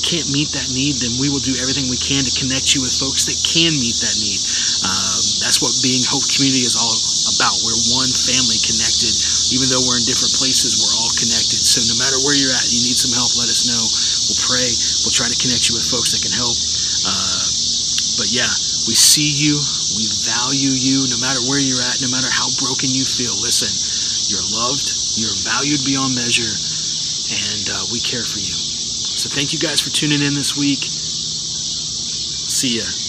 can't 0.02 0.34
meet 0.34 0.50
that 0.58 0.66
need, 0.74 0.98
then 1.02 1.14
we 1.22 1.30
will 1.30 1.46
do 1.46 1.54
everything 1.62 1.86
we 1.86 2.02
can 2.02 2.26
to 2.26 2.34
connect 2.42 2.74
you 2.74 2.82
with 2.82 2.94
folks 2.94 3.30
that 3.30 3.38
can 3.42 3.70
meet 3.78 4.02
that 4.02 4.18
need. 4.18 4.42
Um, 4.82 5.18
that's 5.46 5.62
what 5.62 5.74
being 5.86 6.02
Hope 6.10 6.26
Community 6.26 6.66
is 6.66 6.74
all 6.74 6.94
about. 7.38 7.54
We're 7.62 7.78
one 7.94 8.10
family 8.10 8.58
connected. 8.66 9.14
Even 9.54 9.70
though 9.70 9.84
we're 9.86 10.02
in 10.02 10.08
different 10.08 10.34
places, 10.34 10.82
we're 10.82 10.96
all 10.98 11.14
connected. 11.14 11.62
So 11.62 11.84
no 11.86 11.96
matter 12.02 12.18
where 12.26 12.34
you're 12.34 12.54
at, 12.54 12.66
you 12.72 12.82
need 12.82 12.98
some 12.98 13.14
help, 13.14 13.30
let 13.38 13.50
us 13.52 13.70
know. 13.70 13.78
We'll 13.78 14.42
pray. 14.42 14.70
We'll 15.06 15.14
try 15.14 15.30
to 15.30 15.38
connect 15.38 15.70
you 15.70 15.78
with 15.78 15.86
folks 15.86 16.18
that 16.18 16.26
can 16.26 16.34
help. 16.34 16.58
Uh, 17.06 17.46
but 18.18 18.34
yeah, 18.34 18.50
we 18.90 18.98
see 18.98 19.30
you. 19.30 19.62
We 19.98 20.10
value 20.26 20.74
you 20.74 21.06
no 21.14 21.18
matter 21.22 21.42
where 21.46 21.62
you're 21.62 21.82
at, 21.82 22.02
no 22.02 22.10
matter 22.10 22.30
how 22.30 22.50
broken 22.58 22.90
you 22.90 23.06
feel. 23.06 23.38
Listen, 23.38 23.70
you're 24.32 24.46
loved. 24.50 24.90
You're 25.18 25.36
valued 25.46 25.86
beyond 25.86 26.18
measure. 26.18 26.50
And 27.30 27.70
uh, 27.70 27.86
we 27.94 28.02
care 28.02 28.26
for 28.26 28.42
you. 28.42 28.56
So 29.18 29.30
thank 29.30 29.54
you 29.54 29.60
guys 29.60 29.82
for 29.82 29.90
tuning 29.94 30.22
in 30.22 30.34
this 30.34 30.58
week. 30.58 30.90
See 32.50 32.82
ya. 32.82 33.05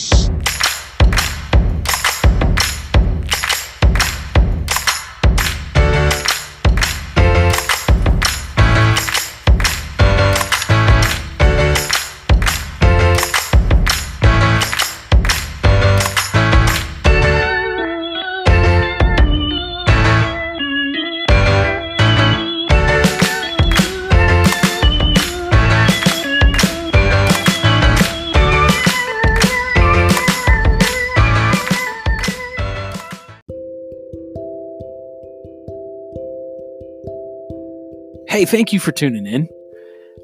Thank 38.46 38.72
you 38.72 38.80
for 38.80 38.92
tuning 38.92 39.26
in. 39.26 39.48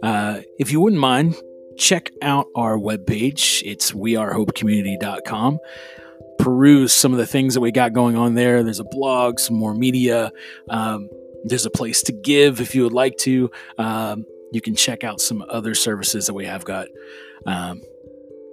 Uh, 0.03 0.41
if 0.59 0.73
you 0.73 0.81
wouldn't 0.81 1.01
mind, 1.01 1.37
check 1.77 2.11
out 2.23 2.47
our 2.55 2.79
webpage. 2.79 3.63
It's 3.65 3.93
wearehopecommunity.com. 3.93 5.59
Peruse 6.39 6.93
some 6.93 7.13
of 7.13 7.19
the 7.19 7.27
things 7.27 7.55
that 7.55 7.61
we 7.61 7.71
got 7.71 7.93
going 7.93 8.17
on 8.17 8.35
there. 8.35 8.63
There's 8.63 8.81
a 8.81 8.85
blog, 8.85 9.39
some 9.39 9.57
more 9.57 9.75
media. 9.75 10.33
Um, 10.69 11.09
there's 11.45 11.67
a 11.67 11.71
place 11.71 12.03
to 12.05 12.13
give 12.13 12.61
if 12.61 12.75
you 12.75 12.85
would 12.85 12.93
like 12.93 13.17
to. 13.19 13.51
Um, 13.79 14.25
you 14.53 14.61
can 14.61 14.75
check 14.75 15.05
out 15.05 15.21
some 15.21 15.45
other 15.49 15.75
services 15.75 16.27
that 16.27 16.35
we 16.35 16.47
have 16.47 16.65
got. 16.65 16.89
Um, 17.47 17.83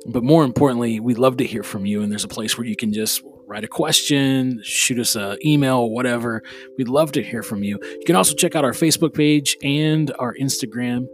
but 0.08 0.24
more 0.24 0.44
importantly, 0.44 1.00
we'd 1.00 1.18
love 1.18 1.38
to 1.38 1.46
hear 1.46 1.64
from 1.64 1.86
you. 1.86 2.02
And 2.02 2.12
there's 2.12 2.24
a 2.24 2.30
place 2.30 2.58
where 2.58 2.68
you 2.68 2.76
can 2.76 2.94
just 2.94 3.22
write 3.48 3.64
a 3.64 3.68
question, 3.68 4.62
shoot 4.64 5.00
us 5.00 5.16
an 5.16 5.38
email, 5.44 5.90
whatever. 5.90 6.44
We'd 6.78 6.88
love 6.88 7.12
to 7.14 7.24
hear 7.24 7.42
from 7.42 7.64
you. 7.64 7.80
You 7.82 8.04
can 8.06 8.16
also 8.16 8.36
check 8.36 8.56
out 8.56 8.64
our 8.64 8.74
Facebook 8.74 9.14
page 9.14 9.58
and 9.64 10.12
our 10.20 10.36
Instagram. 10.36 11.08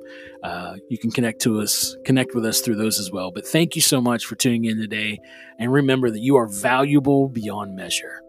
Uh, 0.43 0.75
you 0.89 0.97
can 0.97 1.11
connect 1.11 1.41
to 1.41 1.61
us, 1.61 1.95
connect 2.03 2.35
with 2.35 2.45
us 2.45 2.61
through 2.61 2.75
those 2.75 2.99
as 2.99 3.09
well. 3.09 3.31
But 3.31 3.47
thank 3.47 3.75
you 3.75 3.81
so 3.81 4.01
much 4.01 4.25
for 4.25 4.35
tuning 4.35 4.65
in 4.65 4.77
today. 4.77 5.19
And 5.57 5.71
remember 5.71 6.11
that 6.11 6.19
you 6.19 6.35
are 6.35 6.47
valuable 6.47 7.29
beyond 7.29 7.75
measure. 7.75 8.24